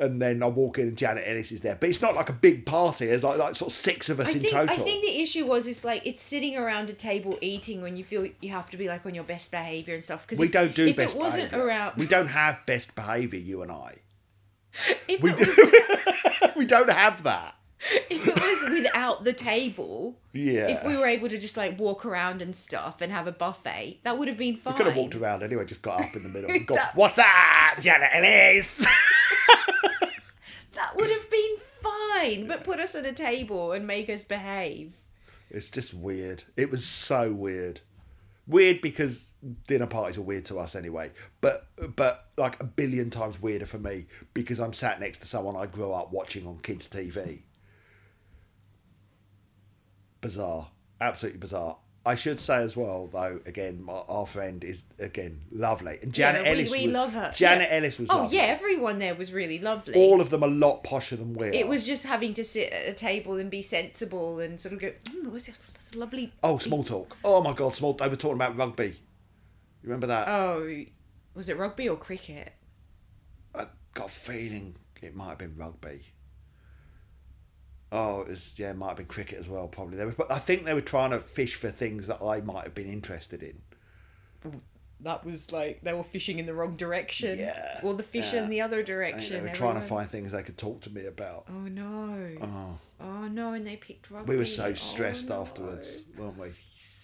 [0.00, 1.76] And then I walk in and Janet Ellis is there.
[1.78, 3.04] But it's not like a big party.
[3.06, 4.74] There's like, like sort of six of us I in think total.
[4.74, 8.04] I think the issue was it's like it's sitting around a table eating when you
[8.04, 10.26] feel you have to be like on your best behavior and stuff.
[10.26, 11.68] Because we if, don't do if best it wasn't behaviour.
[11.68, 13.96] around, We don't have best behaviour, you and I.
[15.08, 15.38] if We, it
[16.44, 16.50] do.
[16.56, 17.56] we don't have that.
[18.10, 20.68] if it was without the table, Yeah.
[20.68, 24.00] if we were able to just like walk around and stuff and have a buffet,
[24.04, 24.74] that would have been fine.
[24.74, 26.94] We could have walked around anyway, just got up in the middle and gone, That-
[26.94, 28.86] What's up, Janet Ellis?
[30.72, 34.92] That would have been fine, but put us at a table and make us behave.
[35.50, 36.44] It's just weird.
[36.56, 37.80] It was so weird.
[38.46, 39.32] Weird because
[39.66, 43.78] dinner parties are weird to us anyway, but but like a billion times weirder for
[43.78, 47.42] me because I'm sat next to someone I grew up watching on kids' TV.
[50.20, 50.68] Bizarre,
[51.00, 51.76] absolutely bizarre.
[52.06, 56.44] I should say as well, though, again, my, our friend is again lovely, and Janet
[56.46, 56.72] Yeah, we- Ellis.
[56.72, 57.32] we was, love her.
[57.34, 57.76] Janet Yeah.
[57.76, 58.08] Ellis was.
[58.10, 58.36] Oh lovely.
[58.38, 59.94] yeah, everyone there was really lovely.
[59.94, 61.52] all of them a lot posher than we are.
[61.52, 64.80] it was just having to sit at a table and be sensible and sort of
[64.80, 65.58] go, mm, what's this?
[65.72, 66.32] That's lovely.
[66.42, 67.16] Oh, small talk.
[67.22, 67.92] Oh my god, small.
[67.92, 68.06] Talk.
[68.06, 68.86] They were talking about rugby.
[69.82, 70.26] You remember that?
[70.26, 70.84] Oh,
[71.34, 72.52] was it rugby or cricket?
[73.54, 76.02] I got a feeling it might have been rugby.
[77.92, 79.66] Oh, it was yeah, it might have been cricket as well.
[79.68, 82.40] Probably they were, but I think they were trying to fish for things that I
[82.40, 83.60] might have been interested in.
[85.02, 87.38] That was like they were fishing in the wrong direction.
[87.38, 88.42] Yeah, Or the fish yeah.
[88.44, 89.36] in the other direction.
[89.36, 91.46] they were trying to find things they could talk to me about.
[91.48, 92.28] Oh no.
[92.42, 94.28] Oh, Oh no, and they picked rugby.
[94.28, 95.40] we were so Oh, stressed no.
[95.40, 96.52] afterwards, weren't we?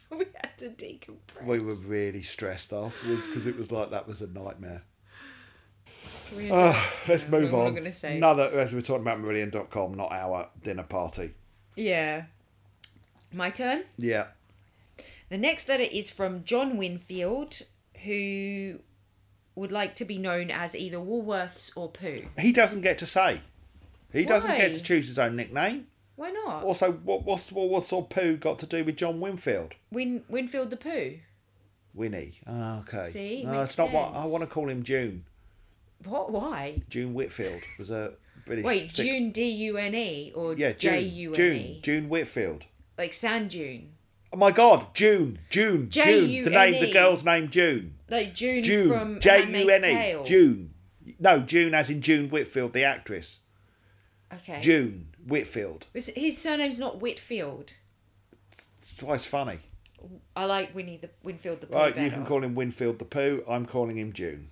[0.09, 1.45] We had to decompress.
[1.45, 4.84] We were really stressed afterwards because it was like that was a nightmare.
[6.51, 8.12] Uh, to- let's move what am I on.
[8.16, 11.35] Another, as we are talking about Marillion.com, not our dinner party.
[11.77, 12.24] Yeah.
[13.33, 13.85] My turn.
[13.99, 14.27] Yeah.
[15.29, 17.61] The next letter is from John Winfield,
[18.05, 18.79] who
[19.55, 22.27] would like to be known as either Woolworths or Pooh.
[22.39, 23.41] He doesn't get to say.
[24.12, 25.89] He doesn't get to choose his own nickname.
[26.14, 26.64] Why not?
[26.64, 29.74] Also, what, what's what, what's all poo got to do with John Winfield?
[29.91, 31.18] Win Winfield the Pooh.
[31.93, 32.39] Winnie.
[32.47, 33.07] Oh, okay.
[33.07, 34.83] See, no, it's not what I want to call him.
[34.83, 35.24] June.
[36.05, 36.32] What?
[36.32, 36.82] Why?
[36.88, 38.64] June Whitfield was a British.
[38.64, 40.92] Wait, sick- June D U N E or Yeah, June.
[40.92, 41.57] J U N June.
[41.57, 41.80] E?
[41.82, 42.64] June Whitfield.
[42.99, 43.92] Like Sand June.
[44.32, 46.44] Oh my God, June, June, June.
[46.44, 47.94] The name, the girl's name, June.
[48.11, 48.88] Like June, June.
[48.88, 50.24] from J U N E.
[50.24, 50.74] June.
[51.18, 53.40] No, June as in June Whitfield, the actress.
[54.32, 54.61] Okay.
[54.61, 55.86] June Whitfield.
[55.94, 57.74] His- surname's not Whitfield.
[59.01, 59.59] Why funny.
[60.34, 62.05] I like Winnie the Winfield the Pooh Right, better.
[62.07, 63.42] you can call him Winfield the Pooh.
[63.49, 64.51] I'm calling him June.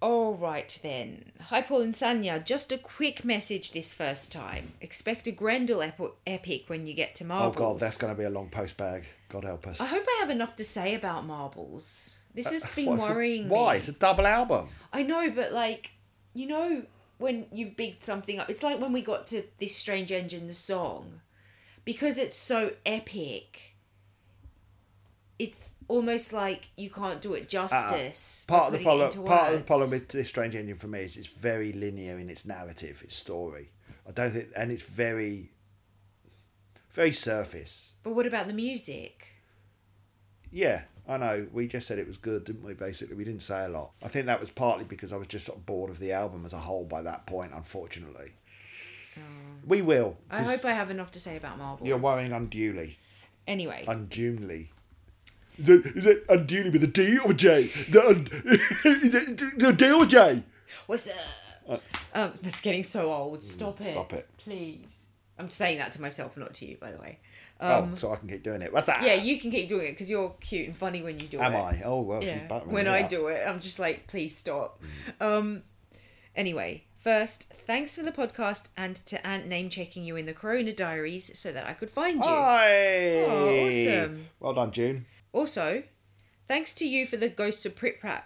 [0.00, 1.32] All right then.
[1.40, 2.44] Hi, Paul and Sanya.
[2.44, 4.72] Just a quick message this first time.
[4.80, 7.56] Expect a Grendel ep- epic when you get to marbles.
[7.56, 7.58] Oh.
[7.72, 9.04] God, that's going to be a long post bag.
[9.28, 9.80] God help us.
[9.80, 12.20] I hope I have enough to say about marbles.
[12.32, 13.72] This has been What's it- worrying Why?
[13.74, 13.78] me.
[13.80, 14.68] It's a double album.
[14.92, 15.90] I know, but like,
[16.32, 16.84] you know,
[17.18, 20.54] when you've bigged something up, it's like when we got to this Strange Engine, the
[20.54, 21.22] song,
[21.84, 23.74] because it's so epic.
[25.38, 28.44] It's almost like you can't do it justice.
[28.48, 29.24] Uh, Part of the problem.
[29.24, 32.28] Part of the problem with this Strange Engine for me is it's very linear in
[32.28, 33.70] its narrative, its story.
[34.08, 35.50] I don't think, and it's very,
[36.92, 37.94] very surface.
[38.02, 39.32] But what about the music?
[40.50, 41.46] Yeah, I know.
[41.52, 42.74] We just said it was good, didn't we?
[42.74, 43.92] Basically, we didn't say a lot.
[44.02, 46.44] I think that was partly because I was just sort of bored of the album
[46.46, 47.52] as a whole by that point.
[47.54, 48.32] Unfortunately,
[49.66, 50.16] we will.
[50.30, 51.86] I hope I have enough to say about Marble.
[51.86, 52.98] you're worrying unduly.
[53.46, 54.70] Anyway, Unduly.
[55.58, 57.64] Is it, is it unduly with a D or a J?
[57.90, 60.42] The, un, it the D or J?
[60.86, 61.82] what's up?
[62.14, 63.42] um, that's getting so old.
[63.42, 63.86] Stop it.
[63.86, 64.28] Uh, mm, stop it.
[64.38, 65.06] please.
[65.38, 67.18] I'm saying that to myself, not to you, by the way.
[67.60, 68.72] oh, so I can keep doing it.
[68.72, 68.98] What's that?
[68.98, 71.38] Um, Yeah, you can keep doing it because you're cute and funny when you do
[71.38, 71.56] Am it.
[71.56, 71.82] Am I?
[71.84, 72.38] Oh well, Yeah.
[72.38, 72.66] she's back.
[72.66, 74.80] When I do it, I'm just like, please stop.
[75.20, 75.62] Um.
[76.36, 80.72] Anyway, first, thanks for the podcast and to Ant name checking you in the Corona
[80.72, 82.22] Diaries so that I could find you.
[82.22, 83.24] Hi.
[83.24, 84.26] Oh, awesome.
[84.40, 85.06] Well done, June.
[85.32, 85.82] Also,
[86.46, 88.22] thanks to you for the Ghosts of prep Pripyat.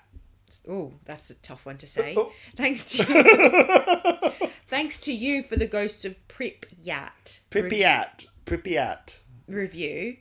[0.68, 2.14] Oh, that's a tough one to say.
[2.16, 2.32] Oh.
[2.57, 4.32] Thanks to
[4.68, 8.26] thanks to you for the Ghosts of Pripyat re- Pripyat.
[8.44, 9.18] Pripyat.
[9.46, 10.16] review.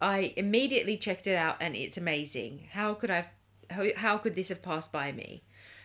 [0.00, 2.68] I immediately checked it out and it's amazing.
[2.72, 3.26] How could I
[3.70, 5.44] how, how could this have passed by me?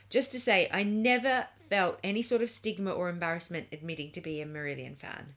[0.10, 4.42] Just to say, I never felt any sort of stigma or embarrassment admitting to be
[4.42, 5.36] a Marillion fan.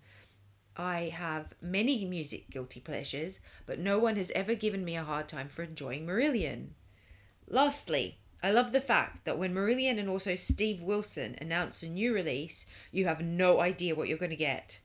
[0.80, 5.28] I have many music guilty pleasures, but no one has ever given me a hard
[5.28, 6.68] time for enjoying Marillion.
[7.46, 12.14] Lastly, I love the fact that when Marillion and also Steve Wilson announce a new
[12.14, 14.80] release, you have no idea what you're going to get.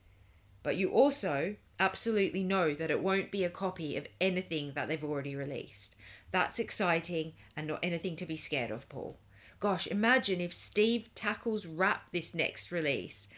[0.63, 5.01] But you also absolutely know that it won't be a copy of anything that they've
[5.01, 5.95] already released.
[6.29, 9.17] That's exciting and not anything to be scared of, Paul.
[9.61, 13.29] Gosh, imagine if Steve tackles rap this next release.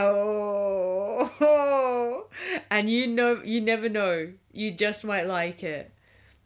[0.00, 1.30] Oh,
[2.70, 4.32] and you know, you never know.
[4.52, 5.92] You just might like it.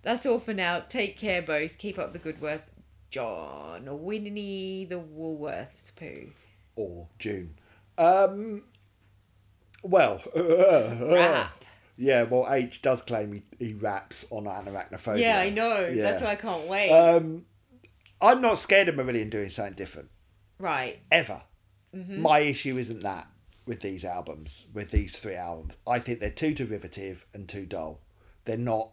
[0.02, 0.80] That's all for now.
[0.80, 1.78] Take care, both.
[1.78, 2.62] Keep up the good work.
[3.10, 6.30] John, Winnie the Woolworths poo.
[6.76, 7.54] Or June.
[7.98, 8.64] Um.
[9.82, 10.22] Well.
[10.34, 11.64] Rap.
[11.98, 12.22] Yeah.
[12.22, 15.18] Well, H does claim he, he raps on Anoraknophobia.
[15.18, 15.86] Yeah, I know.
[15.86, 16.02] Yeah.
[16.02, 16.90] That's why I can't wait.
[16.90, 17.44] Um.
[18.22, 20.08] I'm not scared of Marillion doing something different
[20.60, 21.00] right.
[21.10, 21.42] ever.
[21.94, 22.22] Mm-hmm.
[22.22, 23.26] My issue isn't that.
[23.64, 25.78] With these albums, with these three albums.
[25.86, 28.00] I think they're too derivative and too dull.
[28.44, 28.90] They're not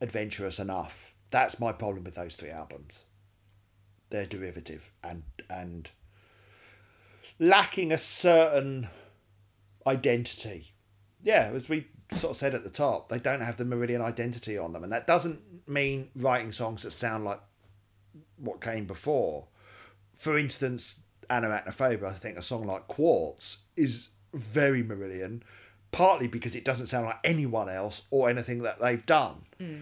[0.00, 1.14] adventurous enough.
[1.30, 3.04] That's my problem with those three albums.
[4.10, 5.90] They're derivative and and
[7.38, 8.88] lacking a certain
[9.86, 10.72] identity.
[11.22, 14.58] Yeah, as we sort of said at the top, they don't have the Marillion identity
[14.58, 17.40] on them, and that doesn't mean writing songs that sound like
[18.36, 19.46] what came before.
[20.16, 21.01] For instance,
[21.32, 25.42] Anoraknophobia, I think a song like Quartz is very Marillion,
[25.90, 29.42] partly because it doesn't sound like anyone else or anything that they've done.
[29.58, 29.76] Hmm.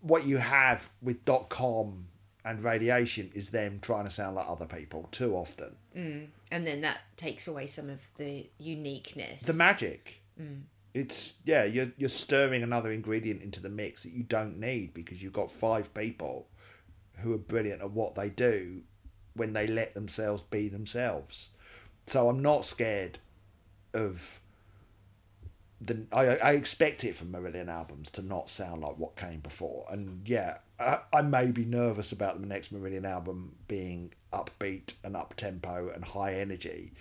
[0.00, 2.06] What you have with dot com
[2.44, 5.76] and radiation is them trying to sound like other people too often.
[5.94, 6.18] Hmm.
[6.50, 9.42] And then that takes away some of the uniqueness.
[9.42, 10.22] The magic.
[10.38, 10.60] Hmm.
[10.94, 15.22] It's yeah, you're you're stirring another ingredient into the mix that you don't need because
[15.22, 16.48] you've got five people
[17.18, 18.82] who are brilliant at what they do
[19.36, 21.50] when they let themselves be themselves.
[22.06, 23.18] So I'm not scared
[23.94, 24.40] of
[25.80, 29.86] the I, I expect it from Marillion albums to not sound like what came before.
[29.90, 35.16] And yeah, I, I may be nervous about the next Marillion album being upbeat and
[35.16, 36.92] up tempo and high energy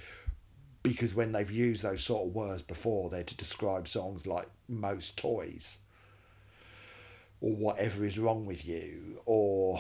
[0.84, 5.18] because when they've used those sort of words before, they're to describe songs like most
[5.18, 5.80] toys
[7.42, 9.80] or whatever is wrong with you or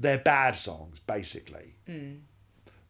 [0.00, 1.76] they're bad songs basically.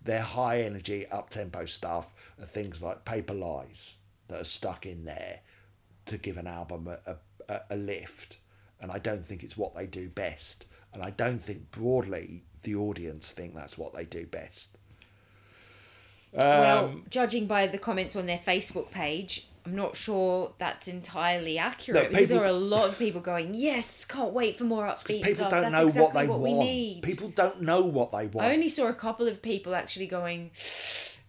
[0.02, 3.96] They're high energy, up tempo stuff are things like Paper Lies
[4.28, 5.40] that are stuck in there
[6.06, 7.16] to give an album a,
[7.48, 8.38] a, a lift.
[8.80, 10.64] And I don't think it's what they do best.
[10.94, 14.78] And I don't think broadly the audience think that's what they do best.
[16.32, 21.56] well, Um, judging by the comments on their Facebook page, I'm not sure that's entirely
[21.56, 24.84] accurate No, because there are a lot of people going, "Yes, can't wait for more
[24.84, 26.68] upbeat People stuff." don't that's know exactly what they we want.
[26.68, 27.02] need.
[27.04, 28.48] People don't know what they want.
[28.48, 30.50] I only saw a couple of people actually going,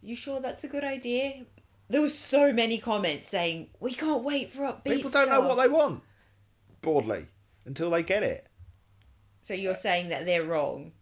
[0.02, 1.46] "You sure that's a good idea?"
[1.88, 5.56] There were so many comments saying, "We can't wait for upbeat People don't know what
[5.62, 6.02] they want,
[6.82, 7.28] broadly,
[7.66, 8.48] until they get it.
[9.42, 10.94] So you're saying that they're wrong.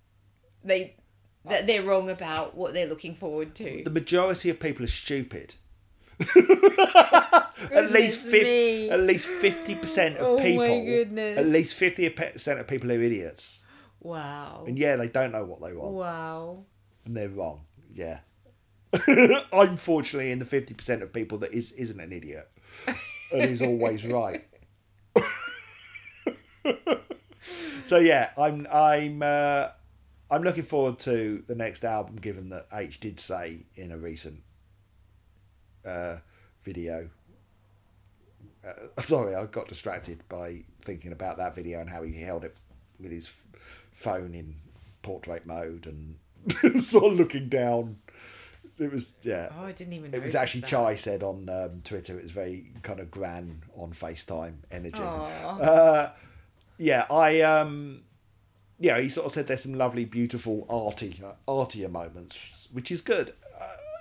[0.61, 0.97] They
[1.45, 3.81] that they're wrong about what they're looking forward to.
[3.85, 5.55] The majority of people are stupid.
[6.35, 8.89] at least Goodness fif- me.
[8.89, 10.85] at least fifty percent of Oh my people.
[10.85, 11.37] goodness.
[11.37, 13.63] At least fifty percent of people are idiots,
[14.01, 14.65] Wow.
[14.67, 16.63] and yeah, they don't know what they want, Wow.
[17.05, 17.61] and they're wrong.
[17.93, 18.19] Yeah,
[19.53, 22.49] I'm fortunately in the fifty percent of people that is isn't an idiot,
[22.87, 24.45] and is always right.
[27.83, 29.69] so yeah, I'm I'm uh,
[30.29, 34.41] I'm looking forward to the next album, given that H did say in a recent
[35.89, 36.17] uh,
[36.63, 37.09] video.
[38.65, 42.55] Uh, sorry, I got distracted by thinking about that video and how he held it
[42.99, 43.31] with his
[43.91, 44.55] phone in
[45.01, 47.97] portrait mode and sort of looking down.
[48.77, 49.49] It was yeah.
[49.57, 50.13] Oh, I didn't even.
[50.13, 50.69] It was actually that.
[50.69, 52.17] Chai said on um, Twitter.
[52.17, 55.01] It was very kind of gran on FaceTime energy.
[55.01, 56.11] Uh,
[56.77, 58.03] yeah, I um,
[58.79, 63.01] yeah, he sort of said there's some lovely, beautiful, arty, uh, artier moments, which is
[63.01, 63.33] good.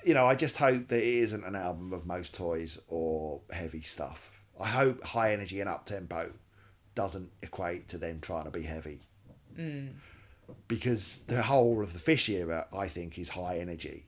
[0.04, 3.82] You know, I just hope that it isn't an album of most toys or heavy
[3.82, 4.30] stuff.
[4.60, 6.32] I hope high energy and up tempo
[6.94, 9.00] doesn't equate to them trying to be heavy.
[9.58, 9.94] Mm.
[10.66, 14.06] Because the whole of the Fish era, I think, is high energy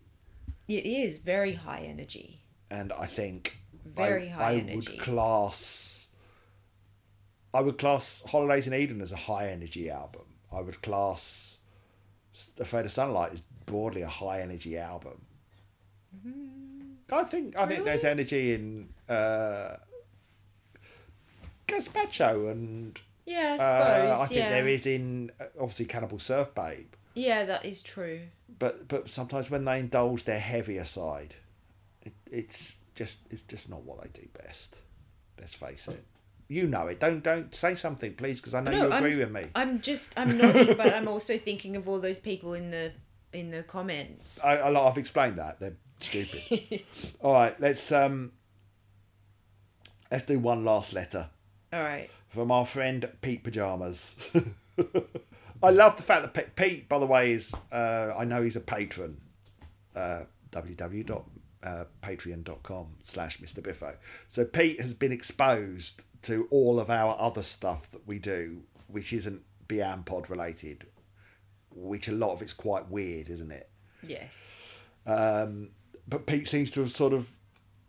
[0.68, 2.40] It is very high energy.
[2.70, 4.92] and I think Very I, high I energy.
[4.92, 6.08] would class
[7.52, 10.22] I would class Holidays in Eden as a high energy album.
[10.52, 11.58] I would class
[12.58, 15.26] Afraid of Sunlight as broadly a high energy album.
[17.12, 18.04] I think I think there's.
[18.04, 19.76] Energy in uh,
[21.66, 24.20] Gazpacho and Yeah, I uh, suppose.
[24.20, 24.50] I think yeah.
[24.50, 26.92] there is in uh, obviously Cannibal Surf Babe.
[27.14, 28.20] Yeah, that is true.
[28.58, 31.34] but but sometimes when they indulge their heavier side,
[32.02, 34.78] it, it's just it's just not what they do best.
[35.38, 36.04] Let's face it.
[36.48, 37.00] You know it.
[37.00, 39.46] Don't don't say something, please, because I know you agree I'm, with me.
[39.54, 42.92] I'm just I'm nodding, but I'm also thinking of all those people in the
[43.32, 44.44] in the comments.
[44.44, 45.60] I, I, I've explained that.
[45.60, 46.82] They're stupid.
[47.20, 48.32] All right, let's um,
[50.10, 51.28] let's do one last letter
[51.72, 52.08] all right.
[52.28, 54.30] from our friend Pete Pajamas.
[55.62, 58.56] I love the fact that Pe- Pete, by the way, is uh, I know he's
[58.56, 59.20] a patron.
[59.94, 63.62] Uh, www.patreon.com slash Mr.
[63.62, 63.94] Biffo.
[64.28, 69.12] So Pete has been exposed to all of our other stuff that we do, which
[69.12, 70.86] isn't Biam Pod related,
[71.74, 73.70] which a lot of it's quite weird, isn't it?
[74.02, 74.74] Yes.
[75.06, 75.70] Um,
[76.10, 77.30] but Pete seems to have sort of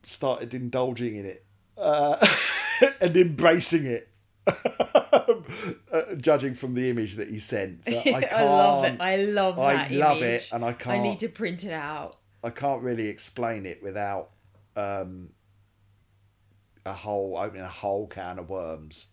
[0.03, 1.43] started indulging in it
[1.78, 2.26] uh,
[3.01, 4.07] and embracing it.
[4.47, 7.91] uh, judging from the image that he sent, I,
[8.22, 9.01] can't, I love it.
[9.01, 10.43] I love I love image.
[10.43, 12.17] it, and I can't- I need to print it out.
[12.43, 14.32] I can't really explain it without
[14.76, 15.30] um,
[16.86, 19.07] a whole opening a whole can of worms.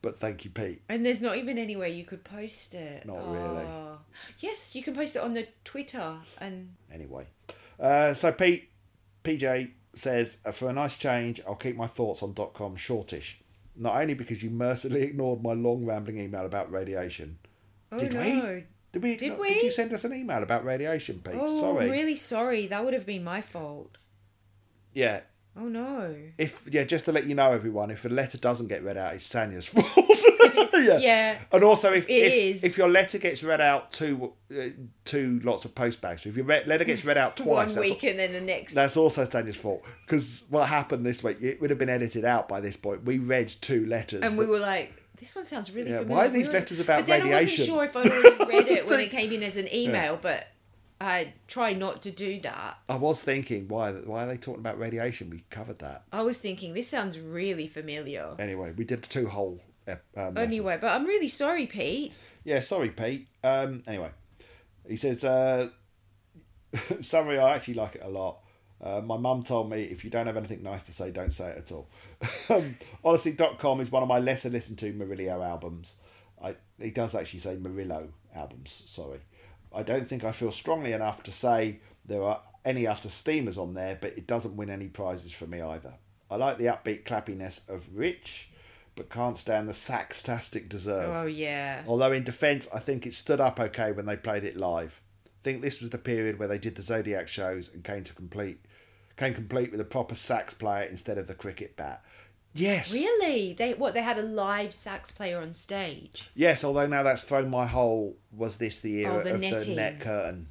[0.00, 0.80] But thank you, Pete.
[0.88, 3.04] And there's not even anywhere you could post it.
[3.04, 3.64] Not really.
[3.64, 3.98] Oh.
[4.38, 7.26] Yes, you can post it on the Twitter and Anyway,
[7.80, 8.70] uh, so Pete
[9.24, 13.40] PJ says uh, for a nice change, I'll keep my thoughts on dot .com shortish.
[13.76, 17.38] Not only because you mercilessly ignored my long rambling email about radiation.
[17.92, 18.20] oh Did no.
[18.22, 18.64] we?
[18.92, 19.16] Did we?
[19.16, 19.48] Did not- we?
[19.54, 21.34] Did you send us an email about radiation, Pete?
[21.36, 21.84] Oh, Sorry.
[21.86, 22.66] I'm really sorry.
[22.66, 23.98] That would have been my fault.
[24.92, 25.20] Yeah.
[25.58, 26.14] Oh no.
[26.38, 29.14] If yeah, just to let you know, everyone, if a letter doesn't get read out,
[29.14, 29.86] it's Sanya's fault.
[30.74, 30.98] yeah.
[30.98, 31.38] Yeah.
[31.50, 32.64] And also, if It if, is.
[32.64, 34.68] if your letter gets read out two uh,
[35.04, 38.04] two lots of postbags, so if your re- letter gets read out twice, One week
[38.04, 38.74] and then the next.
[38.74, 39.82] that's also Sanya's fault.
[40.06, 43.04] Because what happened this week, it would have been edited out by this point.
[43.04, 44.22] We read two letters.
[44.22, 46.16] and we were like, this one sounds really Yeah, familiar.
[46.16, 47.34] why are these letters about but then radiation?
[47.34, 48.06] I wasn't sure if I'd
[48.38, 50.46] already read it when it came in as an email, but
[51.00, 52.78] I try not to do that.
[52.88, 55.30] I was thinking, why why are they talking about radiation?
[55.30, 56.04] We covered that.
[56.12, 58.34] I was thinking, this sounds really familiar.
[58.38, 59.60] Anyway, we did two whole.
[59.86, 60.46] ep- Um, letters.
[60.48, 62.12] Anyway, but I'm really sorry, Pete.
[62.44, 63.28] Yeah, sorry, Pete.
[63.44, 64.10] Um, anyway,
[64.88, 65.68] he says, uh,
[67.00, 68.38] summary, I actually like it a lot.
[68.80, 71.50] Uh, my mum told me if you don't have anything nice to say, don't say
[71.50, 71.88] it at all.
[72.48, 75.96] um, Honestly.com is one of my lesser listened to Murillo albums.
[76.42, 79.18] I, he does actually say Murillo albums, sorry.
[79.74, 83.74] I don't think I feel strongly enough to say there are any utter steamers on
[83.74, 85.94] there, but it doesn't win any prizes for me either.
[86.30, 88.50] I like the upbeat clappiness of Rich,
[88.94, 91.14] but can't stand the saxtastic deserve.
[91.14, 91.82] Oh, yeah.
[91.86, 95.00] Although in defence, I think it stood up okay when they played it live.
[95.26, 98.14] I think this was the period where they did the Zodiac shows and came to
[98.14, 98.60] complete
[99.18, 102.02] came complete with a proper sax player instead of the cricket bat.
[102.58, 102.92] Yes.
[102.92, 103.52] Really?
[103.52, 103.94] They what?
[103.94, 108.16] They had a live sax player on stage, Yes, although now that's thrown my whole
[108.32, 110.48] was this the era Oh, the of the net curtain.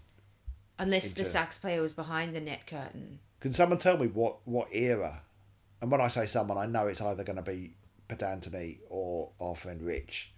[0.80, 3.20] unless the sax player was behind the net curtain.
[3.40, 5.22] Can someone tell me what what era?
[5.82, 7.76] And when I say someone, I know it's either going to be
[8.10, 10.34] Pedantony or our friend Rich.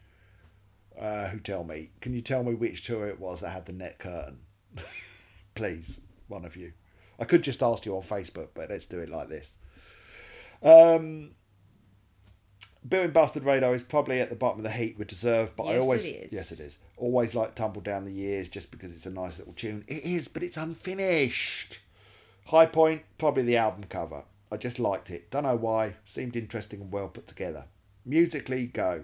[0.99, 1.91] Uh, who tell me?
[2.01, 4.39] Can you tell me which tour it was that had the net curtain?
[5.55, 6.73] Please, one of you.
[7.19, 9.59] I could just ask you on Facebook, but let's do it like this.
[10.61, 11.31] Um,
[12.87, 15.63] Built in Bastard Radar is probably at the bottom of the heap with Deserve, but
[15.65, 16.33] I always it is.
[16.33, 19.53] yes it is always like Tumble Down the Years just because it's a nice little
[19.53, 19.83] tune.
[19.87, 21.79] It is, but it's unfinished.
[22.45, 24.23] High point, probably the album cover.
[24.51, 25.29] I just liked it.
[25.29, 25.95] Don't know why.
[26.05, 27.65] Seemed interesting and well put together.
[28.05, 29.03] Musically, go.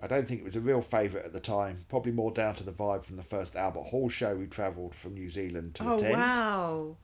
[0.00, 1.84] I don't think it was a real favourite at the time.
[1.88, 5.14] Probably more down to the vibe from the first Albert Hall show we travelled from
[5.14, 6.12] New Zealand to Oh attend.
[6.14, 6.96] wow!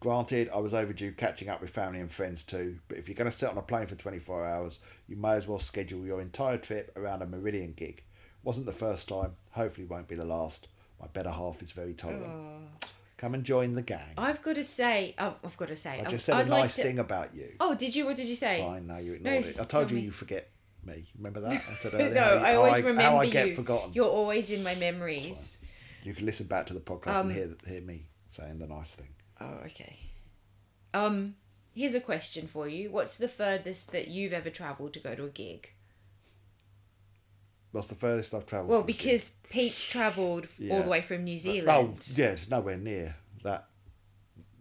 [0.00, 3.30] Granted, I was overdue catching up with family and friends too, but if you're going
[3.30, 4.78] to sit on a plane for 24 hours,
[5.08, 8.02] you may as well schedule your entire trip around a Marillion gig.
[8.44, 10.68] Wasn't the first time, hopefully won't be the last.
[11.00, 12.30] My better half is very tolerant.
[13.16, 14.14] Come and join the gang.
[14.16, 16.62] I've got to say, oh, I've got to say, I just said I'd a like
[16.64, 17.48] nice to- thing about you.
[17.58, 18.06] Oh, did you?
[18.06, 18.62] What did you say?
[18.62, 19.60] Fine, now you ignored it.
[19.60, 20.02] I told you me.
[20.02, 20.48] you forget
[20.84, 21.06] me.
[21.16, 21.52] Remember that?
[21.68, 23.32] I said earlier no, how, I always I, remember how I you.
[23.32, 23.90] get forgotten.
[23.92, 25.58] You're always in my memories.
[26.04, 28.94] You can listen back to the podcast Um, and hear, hear me saying the nice
[28.94, 29.08] thing.
[29.40, 29.98] Oh, okay.
[30.94, 31.36] Um,
[31.74, 32.90] here's a question for you.
[32.90, 35.72] What's the furthest that you've ever travelled to go to a gig?
[37.72, 38.70] What's the furthest I've travelled?
[38.70, 38.98] Well, for a gig?
[38.98, 41.68] because Pete's travelled f- all the way from New Zealand.
[41.68, 43.68] Oh, yeah, it's nowhere near that.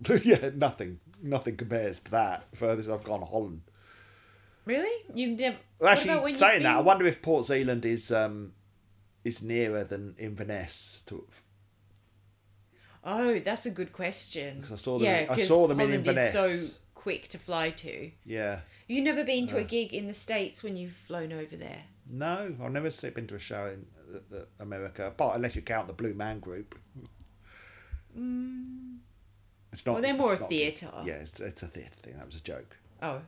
[0.24, 1.00] yeah, nothing.
[1.22, 2.44] Nothing compares to that.
[2.54, 3.62] Furthest I've gone, Holland.
[4.66, 5.06] Really?
[5.14, 5.58] You've never.
[5.80, 8.52] Well, actually, saying that, I wonder if Port Zélande is um,
[9.24, 11.02] is nearer than Inverness.
[11.08, 11.26] To,
[13.10, 14.60] Oh, that's a good question.
[14.62, 17.38] 'Cause I saw them- Yeah, I 'cause saw them in Holland is so quick to
[17.38, 18.12] fly to.
[18.26, 18.60] yeah.
[18.90, 21.84] You've never been to a gig in the States when you've flown over there?
[22.10, 25.88] No, I've never slipped into a show in the, the America, but unless you count
[25.88, 26.78] the Blue Man Group.
[29.72, 29.94] It's not.
[29.94, 29.94] Mm.
[29.94, 30.92] Well, they're more a theatre.
[31.06, 32.18] Yeah, it's, it's a theatre thing.
[32.18, 32.78] That was a joke.
[33.02, 33.22] Oh.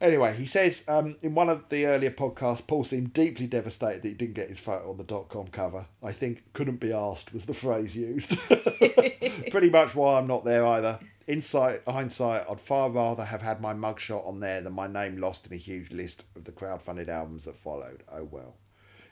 [0.00, 4.08] Anyway, he says um, in one of the earlier podcasts, Paul seemed deeply devastated that
[4.08, 5.86] he didn't get his photo on the dot com cover.
[6.02, 8.38] I think couldn't be asked was the phrase used.
[9.50, 10.98] Pretty much why I'm not there either.
[11.26, 15.46] Insight, hindsight, I'd far rather have had my mugshot on there than my name lost
[15.46, 18.04] in a huge list of the crowd-funded albums that followed.
[18.12, 18.54] Oh well.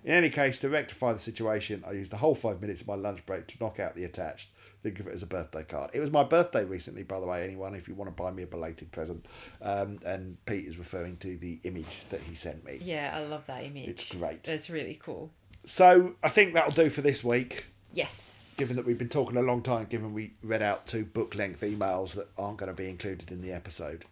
[0.04, 2.94] In any case, to rectify the situation, I used the whole five minutes of my
[2.94, 4.50] lunch break to knock out the attached.
[4.82, 5.90] Think of it as a birthday card.
[5.94, 7.42] It was my birthday recently, by the way.
[7.42, 9.24] Anyone, if you want to buy me a belated present,
[9.62, 12.80] um, and Pete is referring to the image that he sent me.
[12.82, 13.88] Yeah, I love that image.
[13.88, 14.44] It's great.
[14.44, 15.30] That's really cool.
[15.64, 17.64] So I think that'll do for this week.
[17.94, 18.56] Yes.
[18.58, 21.62] Given that we've been talking a long time, given we read out two book length
[21.62, 24.04] emails that aren't going to be included in the episode.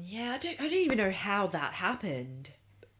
[0.00, 0.60] Yeah, I don't.
[0.60, 2.52] I don't even know how that happened.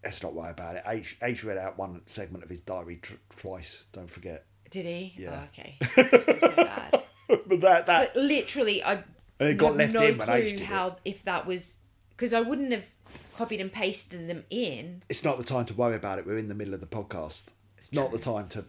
[0.05, 0.82] Let's not worry about it.
[0.86, 3.86] H, H read out one segment of his diary tr- twice.
[3.92, 4.46] Don't forget.
[4.70, 5.14] Did he?
[5.16, 5.42] Yeah.
[5.42, 5.76] Oh, okay.
[6.40, 7.03] So bad.
[7.46, 8.94] but that that But literally, I
[9.38, 11.46] And it got left no in when I clue used to do how if that
[11.46, 11.78] was
[12.11, 12.88] because I wouldn't have
[13.36, 15.03] copied and pasted them in.
[15.09, 16.26] it's not the time to worry about it.
[16.26, 17.44] We're in the middle of the podcast.
[17.78, 18.64] It's not the time to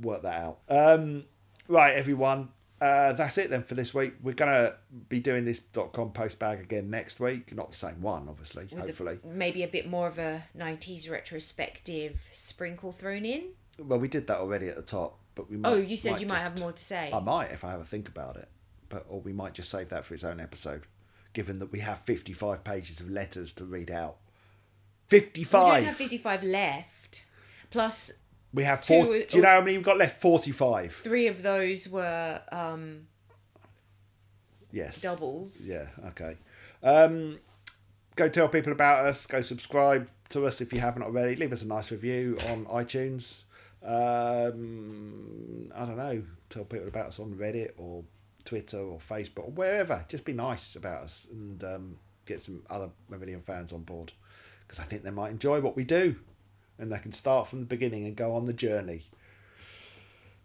[0.00, 0.58] work that out.
[0.68, 1.24] Um,
[1.68, 2.48] right, everyone.
[2.80, 4.14] Uh, that's it then for this week.
[4.22, 4.74] We're gonna
[5.08, 7.54] be doing this dot .com post bag again next week.
[7.54, 8.64] Not the same one, obviously.
[8.64, 9.18] with a- hopefully.
[9.24, 13.44] maybe a bit more of a '90s retrospective sprinkle thrown in.
[13.78, 15.56] Well, we did that already at the top, but we.
[15.56, 17.10] Might, Oh, you said you might just- have more to say.
[17.12, 18.48] I might if I have a think about it,
[18.90, 20.86] but or we might just save that for its own episode,
[21.32, 24.16] given that we have fifty-five pages of letters to read out.
[25.10, 25.74] we Fifty-five.
[25.78, 27.24] don't have 55 left.
[27.70, 28.12] Plus,
[28.52, 29.12] We have Two- four.
[29.18, 30.20] Do you know I mean, we've got left?
[30.20, 30.92] Forty-five.
[30.94, 33.06] three of those were um,
[34.70, 35.00] Yes.
[35.00, 35.68] doubles.
[35.68, 35.88] Yeah.
[36.08, 36.36] Okay.
[36.82, 37.38] Um,
[38.16, 39.26] go tell people about us.
[39.26, 41.36] Go subscribe to us if you haven't already.
[41.36, 43.42] Leave us a nice review on iTunes.
[43.82, 46.22] Um, I don't know.
[46.48, 48.04] Tell people about us on Reddit or
[48.44, 50.04] Twitter or Facebook or wherever.
[50.08, 54.12] Just be nice about us and um, get some other Marillion fans on board
[54.66, 56.16] because I think they might enjoy what we do
[56.78, 59.04] and they can start from the beginning and go on the journey.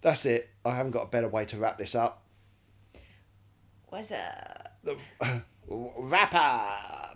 [0.02, 0.50] That's it.
[0.66, 2.24] I haven't got a better way to wrap this up.
[3.92, 4.98] Was a the
[5.68, 6.70] wrap up.
[6.80, 7.11] Wrap.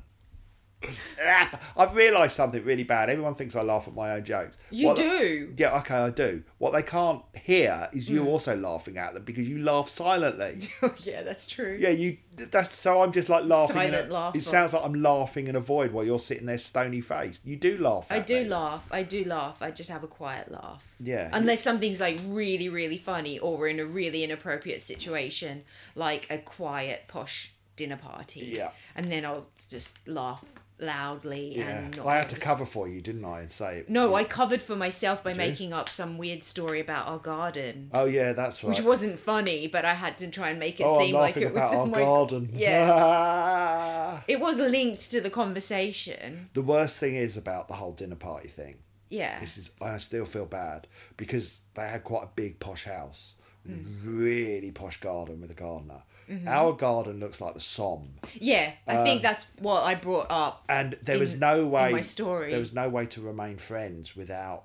[1.27, 3.09] Ah, I've realised something really bad.
[3.09, 4.57] Everyone thinks I laugh at my own jokes.
[4.69, 5.53] You What- do.
[5.57, 6.43] Yeah, okay, I do.
[6.57, 8.27] What they can't hear is you hmm.
[8.27, 10.69] also laughing at them because you laugh silently.
[10.81, 11.77] Oh yeah, that's true.
[11.79, 12.17] Yeah, you.
[12.35, 13.01] That's so.
[13.01, 13.75] I'm just like laughing.
[13.75, 14.35] Silent a- laugh.
[14.35, 17.45] It sounds like I'm laughing in a void while you're sitting there stony faced.
[17.45, 18.07] You do laugh.
[18.09, 18.49] I do me.
[18.49, 18.85] laugh.
[18.91, 19.61] I do laugh.
[19.61, 20.85] I just have a quiet laugh.
[20.99, 21.29] Yeah.
[21.33, 25.63] Unless something's like really, really funny or we're in a really inappropriate situation,
[25.95, 28.41] like a quiet, posh dinner party.
[28.51, 28.71] Yeah.
[28.95, 30.43] And then I'll just laugh
[30.79, 33.85] loudly Yeah, and I had to cover for you, didn't I, and say.
[33.87, 35.37] No, I covered for myself by you?
[35.37, 37.89] making up some weird story about our garden.
[37.93, 38.69] Oh yeah, that's right.
[38.69, 41.53] Which wasn't funny, but I had to try and make it oh, seem like it
[41.53, 42.49] was our my- garden.
[42.53, 44.21] Yeah.
[44.27, 46.49] It was linked to the conversation.
[46.53, 48.75] the worst thing is about the whole dinner party thing.
[49.09, 49.39] Yeah.
[49.39, 53.75] This is I still feel bad because they had quite a big posh house with
[53.77, 54.05] Mm.
[54.05, 56.01] a really posh garden with a gardener.
[56.47, 60.63] Our garden looks like the Somme, Yeah, I Um, think that's what I brought up.
[60.69, 62.49] and there was In- no in way my story.
[62.51, 64.63] there was no way to remain friends without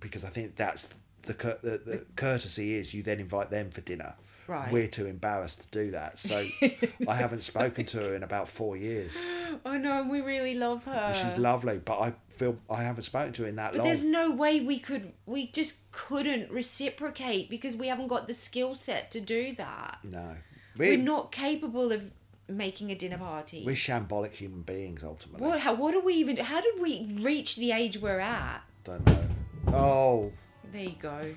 [0.00, 0.88] because I think that's
[1.22, 4.14] the the, the courtesy is you then invite them for dinner.
[4.46, 4.72] Right.
[4.72, 6.42] We're too embarrassed to do that, so
[7.06, 9.14] I haven't spoken to her in about four years.
[9.66, 11.12] I know, and we really love her.
[11.12, 13.72] She's lovely, but I feel I haven't spoken to her in that long.
[13.72, 13.86] But long.
[13.88, 15.12] there's no way we could.
[15.26, 19.98] We just couldn't reciprocate because we haven't got the skill set to do that.
[20.02, 20.36] No,
[20.78, 22.10] We're we're, not capable of
[22.48, 23.62] making a dinner party.
[23.66, 25.46] we're shambolic human beings ultimately.
[25.46, 25.60] what?
[25.60, 25.74] How?
[25.74, 26.36] What do we even?
[26.38, 28.62] How did we reach the age we're at?
[28.84, 29.18] Don't know.
[29.68, 30.32] Oh,
[30.72, 31.34] There you go.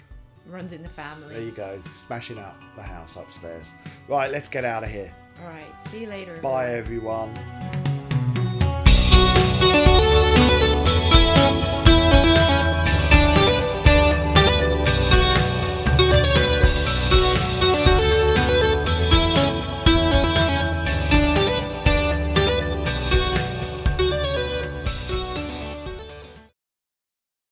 [0.48, 1.34] Runs in the family.
[1.34, 3.74] there you go, smashing up the house upstairs.
[4.08, 5.14] Right, let's get out of here.
[5.40, 5.86] All right.
[5.86, 6.36] See you later.
[6.42, 7.30] Bye, everyone.
[7.36, 8.62] everyone.